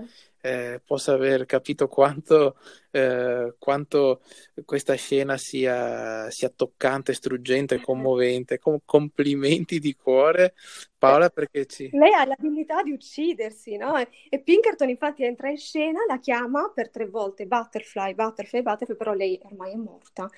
Eh, 0.47 0.79
possa 0.85 1.13
aver 1.15 1.45
capito 1.47 1.87
quanto, 1.87 2.55
eh, 2.95 3.55
quanto 3.59 4.21
questa 4.63 4.95
scena 4.95 5.35
sia, 5.37 6.29
sia 6.29 6.49
toccante, 6.49 7.13
struggente, 7.13 7.81
commovente. 7.81 8.57
Com- 8.57 8.79
complimenti 8.85 9.79
di 9.79 9.95
cuore, 9.95 10.53
Paola, 10.97 11.29
perché 11.29 11.65
ci... 11.65 11.89
Lei 11.91 12.13
ha 12.13 12.25
l'abilità 12.25 12.81
di 12.81 12.91
uccidersi, 12.91 13.75
no? 13.75 13.97
E, 13.97 14.39
Pinkerton 14.39 14.87
infatti 14.89 15.23
entra 15.23 15.49
in 15.49 15.57
scena, 15.57 15.99
la 16.07 16.19
chiama 16.19 16.71
per 16.73 16.89
tre 16.89 17.07
volte 17.07 17.45
Butterfly, 17.45 18.13
Butterfly, 18.13 18.61
Butterfly, 18.61 18.95
però 18.95 19.13
lei 19.13 19.37
ormai 19.43 19.73
è 19.73 19.75
morta 19.75 20.29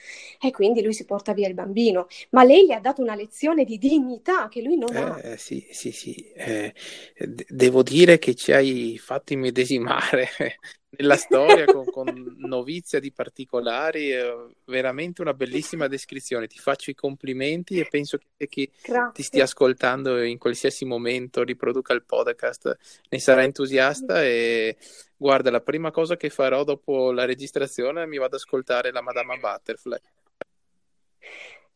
e 0.41 0.51
quindi 0.51 0.81
lui 0.81 0.93
si 0.93 1.05
porta 1.05 1.33
via 1.33 1.47
il 1.47 1.53
bambino. 1.53 2.07
Ma 2.31 2.43
lei 2.43 2.65
gli 2.65 2.71
ha 2.71 2.79
dato 2.79 3.01
una 3.01 3.15
lezione 3.15 3.65
di 3.65 3.77
dignità 3.77 4.47
che 4.47 4.61
lui 4.61 4.77
non 4.77 4.95
ha. 4.95 5.19
Eh, 5.21 5.37
sì, 5.37 5.67
sì, 5.69 5.91
sì. 5.91 6.15
Eh, 6.33 6.73
de- 7.17 7.45
devo 7.47 7.83
dire 7.83 8.17
che 8.17 8.33
ci 8.33 8.51
hai 8.51 8.97
fatto 8.97 9.33
immedesimare 9.33 10.27
nella 10.89 11.15
storia 11.17 11.65
con, 11.65 11.85
con 11.91 12.35
novizia 12.37 12.99
di 12.99 13.11
particolari, 13.11 14.11
eh, 14.11 14.47
veramente 14.65 15.21
una 15.21 15.33
bellissima 15.33 15.87
descrizione. 15.87 16.47
Ti 16.47 16.59
faccio 16.59 16.89
i 16.89 16.95
complimenti 16.95 17.79
e 17.79 17.87
penso 17.89 18.17
che 18.17 18.47
chi 18.47 18.65
ti 18.67 18.71
stia 18.81 19.11
Grazie. 19.13 19.41
ascoltando 19.41 20.21
in 20.21 20.37
qualsiasi 20.37 20.85
momento 20.85 21.43
riproduca 21.43 21.93
il 21.93 22.03
podcast, 22.03 22.77
ne 23.09 23.19
sarà 23.19 23.43
entusiasta 23.43 24.23
e 24.23 24.77
guarda, 25.15 25.51
la 25.51 25.61
prima 25.61 25.91
cosa 25.91 26.15
che 26.15 26.29
farò 26.29 26.63
dopo 26.63 27.11
la 27.11 27.25
registrazione 27.25 28.05
mi 28.05 28.17
vado 28.17 28.35
ad 28.35 28.41
ascoltare 28.41 28.91
la 28.91 29.01
Madama 29.01 29.35
Butterfly. 29.35 29.99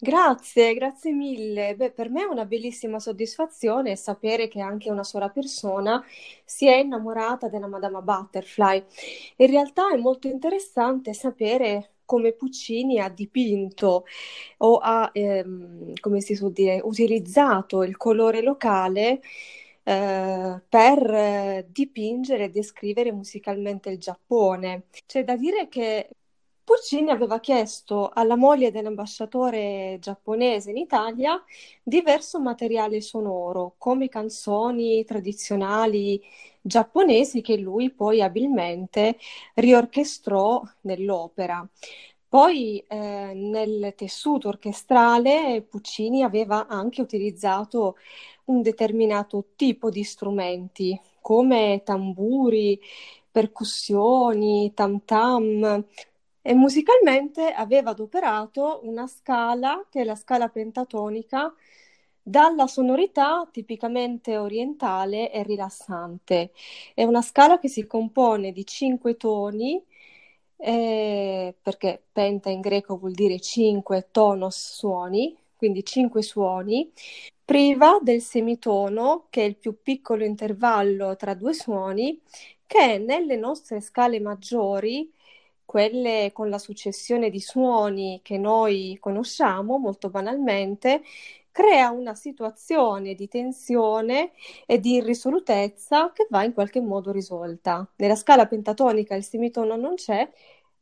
Grazie, 0.03 0.73
grazie 0.73 1.11
mille. 1.11 1.75
Beh, 1.75 1.91
per 1.91 2.09
me 2.09 2.23
è 2.23 2.25
una 2.25 2.45
bellissima 2.45 2.97
soddisfazione 2.99 3.95
sapere 3.95 4.47
che 4.47 4.59
anche 4.59 4.89
una 4.89 5.03
sola 5.03 5.29
persona 5.29 6.03
si 6.43 6.65
è 6.67 6.77
innamorata 6.77 7.47
della 7.49 7.67
Madama 7.67 8.01
Butterfly. 8.01 8.83
In 9.37 9.47
realtà 9.47 9.91
è 9.93 9.97
molto 9.97 10.27
interessante 10.27 11.13
sapere 11.13 11.91
come 12.05 12.33
Puccini 12.33 12.99
ha 12.99 13.09
dipinto 13.09 14.05
o 14.57 14.77
ha, 14.79 15.09
ehm, 15.13 15.93
come 15.99 16.19
si 16.21 16.35
suol 16.35 16.51
dire, 16.51 16.81
utilizzato 16.83 17.83
il 17.83 17.95
colore 17.95 18.41
locale 18.41 19.21
eh, 19.83 20.61
per 20.67 21.13
eh, 21.13 21.67
dipingere 21.69 22.45
e 22.45 22.49
descrivere 22.49 23.11
musicalmente 23.11 23.89
il 23.89 23.97
Giappone. 23.99 24.83
C'è 25.05 25.23
da 25.23 25.35
dire 25.35 25.67
che 25.67 26.09
Puccini 26.71 27.09
aveva 27.09 27.41
chiesto 27.41 28.09
alla 28.13 28.37
moglie 28.37 28.71
dell'ambasciatore 28.71 29.97
giapponese 29.99 30.69
in 30.69 30.77
Italia 30.77 31.43
diverso 31.83 32.39
materiale 32.39 33.01
sonoro, 33.01 33.75
come 33.77 34.07
canzoni 34.07 35.03
tradizionali 35.03 36.21
giapponesi 36.61 37.41
che 37.41 37.57
lui 37.57 37.91
poi 37.91 38.21
abilmente 38.21 39.17
riorchestrò 39.55 40.61
nell'opera. 40.83 41.67
Poi 42.29 42.81
eh, 42.87 43.33
nel 43.35 43.93
tessuto 43.97 44.47
orchestrale 44.47 45.65
Puccini 45.69 46.23
aveva 46.23 46.67
anche 46.67 47.01
utilizzato 47.01 47.97
un 48.45 48.61
determinato 48.61 49.47
tipo 49.57 49.89
di 49.89 50.03
strumenti, 50.03 50.97
come 51.19 51.81
tamburi, 51.83 52.79
percussioni, 53.29 54.73
tam 54.73 55.03
tam. 55.03 55.85
E 56.43 56.53
musicalmente 56.53 57.51
aveva 57.51 57.91
adoperato 57.91 58.81
una 58.83 59.05
scala 59.07 59.85
che 59.89 60.01
è 60.01 60.03
la 60.03 60.15
scala 60.15 60.49
pentatonica 60.49 61.53
dalla 62.23 62.67
sonorità 62.67 63.47
tipicamente 63.51 64.37
orientale 64.37 65.31
e 65.31 65.43
rilassante. 65.43 66.51
È 66.93 67.03
una 67.03 67.21
scala 67.21 67.59
che 67.59 67.67
si 67.67 67.85
compone 67.85 68.51
di 68.51 68.65
cinque 68.65 69.17
toni, 69.17 69.83
eh, 70.57 71.55
perché 71.61 72.03
penta 72.11 72.49
in 72.49 72.61
greco 72.61 72.97
vuol 72.97 73.13
dire 73.13 73.39
cinque 73.39 74.09
tonos 74.11 74.75
suoni, 74.75 75.35
quindi 75.55 75.83
cinque 75.83 76.21
suoni, 76.21 76.91
priva 77.45 77.99
del 78.01 78.21
semitono, 78.21 79.27
che 79.29 79.41
è 79.41 79.45
il 79.45 79.57
più 79.57 79.81
piccolo 79.81 80.23
intervallo 80.23 81.15
tra 81.15 81.33
due 81.33 81.53
suoni, 81.53 82.19
che 82.65 82.97
nelle 82.99 83.35
nostre 83.35 83.81
scale 83.81 84.19
maggiori 84.19 85.11
quelle 85.71 86.31
con 86.33 86.49
la 86.49 86.57
successione 86.57 87.29
di 87.29 87.39
suoni 87.39 88.19
che 88.21 88.37
noi 88.37 88.97
conosciamo 88.99 89.77
molto 89.77 90.09
banalmente, 90.09 91.01
crea 91.49 91.91
una 91.91 92.13
situazione 92.13 93.15
di 93.15 93.29
tensione 93.29 94.33
e 94.65 94.81
di 94.81 94.95
irrisolutezza 94.95 96.11
che 96.11 96.27
va 96.29 96.43
in 96.43 96.51
qualche 96.51 96.81
modo 96.81 97.13
risolta. 97.13 97.89
Nella 97.95 98.17
scala 98.17 98.47
pentatonica 98.47 99.15
il 99.15 99.23
semitono 99.23 99.77
non 99.77 99.95
c'è 99.95 100.29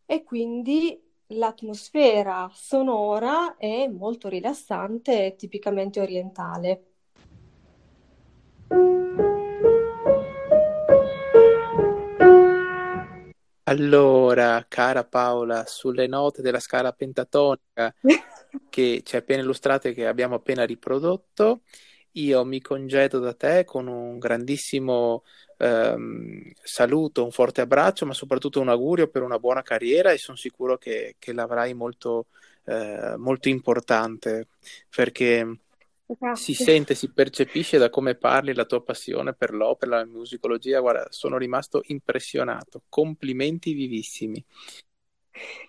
e 0.08 0.24
quindi 0.24 1.00
l'atmosfera 1.28 2.50
sonora 2.52 3.58
è 3.58 3.86
molto 3.86 4.28
rilassante 4.28 5.28
e 5.28 5.36
tipicamente 5.36 6.00
orientale. 6.02 6.84
Allora, 13.70 14.66
cara 14.68 15.04
Paola, 15.04 15.64
sulle 15.68 16.08
note 16.08 16.42
della 16.42 16.60
scala 16.60 16.92
pentatonica 16.92 17.94
che 18.68 19.02
ci 19.06 19.16
hai 19.16 19.22
appena 19.22 19.44
illustrato 19.44 19.88
e 19.88 19.94
che 19.94 20.08
abbiamo 20.08 20.34
appena 20.34 20.64
riprodotto, 20.66 21.62
io 22.14 22.44
mi 22.46 22.62
congedo 22.62 23.20
da 23.20 23.36
te 23.36 23.66
con 23.66 23.86
un 23.86 24.18
grandissimo 24.18 25.24
ehm, 25.58 26.52
saluto, 26.64 27.24
un 27.24 27.30
forte 27.30 27.62
abbraccio, 27.62 28.08
ma 28.08 28.14
soprattutto 28.16 28.60
un 28.60 28.70
augurio 28.70 29.08
per 29.08 29.22
una 29.22 29.38
buona 29.38 29.62
carriera 29.62 30.12
e 30.12 30.18
sono 30.18 30.36
sicuro 30.36 30.80
che, 30.80 31.18
che 31.20 31.32
l'avrai 31.32 31.76
molto, 31.76 32.26
eh, 32.66 33.14
molto 33.18 33.50
importante 33.50 34.48
perché 34.90 35.60
si 36.34 36.54
Grazie. 36.54 36.56
sente, 36.56 36.96
si 36.96 37.12
percepisce 37.12 37.78
da 37.78 37.90
come 37.90 38.16
parli 38.16 38.54
la 38.54 38.66
tua 38.66 38.82
passione 38.82 39.34
per 39.34 39.54
l'opera, 39.54 39.98
la 39.98 40.06
musicologia. 40.06 40.80
Guarda, 40.80 41.08
sono 41.10 41.38
rimasto 41.38 41.82
impressionato. 41.86 42.84
Complimenti 42.90 43.74
vivissimi. 43.74 44.44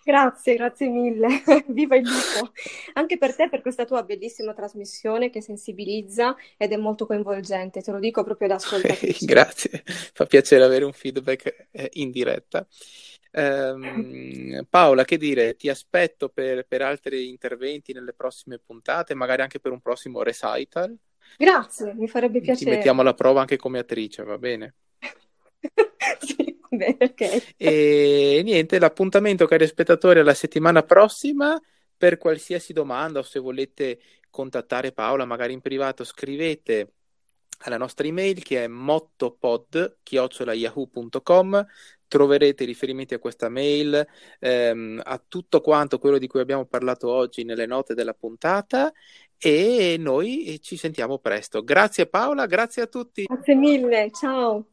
Grazie, 0.03 0.57
grazie 0.57 0.89
mille. 0.89 1.29
Viva 1.69 1.97
il 1.97 2.03
lupo! 2.03 2.53
Anche 2.95 3.19
per 3.19 3.37
te, 3.37 3.49
per 3.49 3.61
questa 3.61 3.85
tua 3.85 4.03
bellissima 4.03 4.55
trasmissione 4.55 5.31
che 5.31 5.43
sensibilizza 5.43 6.35
ed 6.57 6.73
è 6.73 6.77
molto 6.77 7.07
coinvolgente, 7.07 7.83
te 7.83 7.91
lo 7.93 7.99
dico 7.99 8.25
proprio 8.25 8.49
da 8.49 8.55
ascoltatrice. 8.55 9.25
Grazie, 9.27 9.83
fa 9.85 10.25
piacere 10.25 10.65
avere 10.65 10.85
un 10.85 10.93
feedback 10.93 11.69
eh, 11.71 11.91
in 11.95 12.11
diretta. 12.11 12.67
Um, 13.33 14.67
Paola, 14.69 15.05
che 15.05 15.17
dire, 15.17 15.55
ti 15.55 15.69
aspetto 15.69 16.31
per, 16.31 16.67
per, 16.67 16.83
altri 16.83 17.29
interventi 17.29 17.93
nelle 17.93 18.13
prossime 18.13 18.59
puntate, 18.59 19.15
magari 19.15 19.43
anche 19.43 19.61
per 19.61 19.71
un 19.71 19.81
prossimo 19.81 20.23
recital. 20.23 20.97
Grazie, 21.37 21.95
mi 21.95 22.09
farebbe 22.09 22.41
piacere. 22.41 22.71
Ti 22.71 22.77
mettiamo 22.77 23.03
alla 23.03 23.15
prova 23.15 23.41
anche 23.41 23.57
come 23.57 23.79
attrice, 23.79 24.25
va 24.25 24.37
bene? 24.37 24.75
sì, 26.21 26.59
bene, 26.69 26.97
ok. 26.99 27.55
E 27.57 28.41
niente, 28.43 28.81
l'appuntamento, 28.81 29.47
cari 29.47 29.67
spettatori, 29.67 30.19
alla 30.19 30.35
settimana 30.35 30.83
prossima. 30.83 31.61
Per 31.97 32.17
qualsiasi 32.17 32.73
domanda 32.73 33.19
o 33.19 33.23
se 33.23 33.39
volete 33.39 34.01
contattare 34.31 34.93
Paola, 34.93 35.27
magari 35.27 35.53
in 35.53 35.61
privato, 35.61 36.03
scrivete 36.03 36.95
alla 37.59 37.77
nostra 37.77 38.07
email 38.07 38.43
che 38.43 38.65
è 38.65 38.69
mottopod.yahoo.com 38.69 41.67
troverete 42.11 42.65
riferimenti 42.65 43.15
a 43.15 43.21
questa 43.21 43.49
mail, 43.49 44.05
ehm, 44.41 45.01
a 45.05 45.23
tutto 45.27 45.61
quanto 45.61 45.99
quello 45.99 46.19
di 46.19 46.27
cui 46.27 46.41
abbiamo 46.41 46.67
parlato 46.67 47.09
oggi 47.09 47.45
nelle 47.45 47.67
note 47.67 47.95
della 47.95 48.15
puntata 48.15 48.93
e 49.39 49.95
noi 49.97 50.59
ci 50.61 50.77
sentiamo 50.77 51.19
presto. 51.19 51.63
Grazie 51.63 52.07
Paola, 52.07 52.47
grazie 52.47 52.83
a 52.83 52.87
tutti. 52.87 53.25
Grazie 53.25 53.55
mille, 53.55 54.11
ciao. 54.11 54.67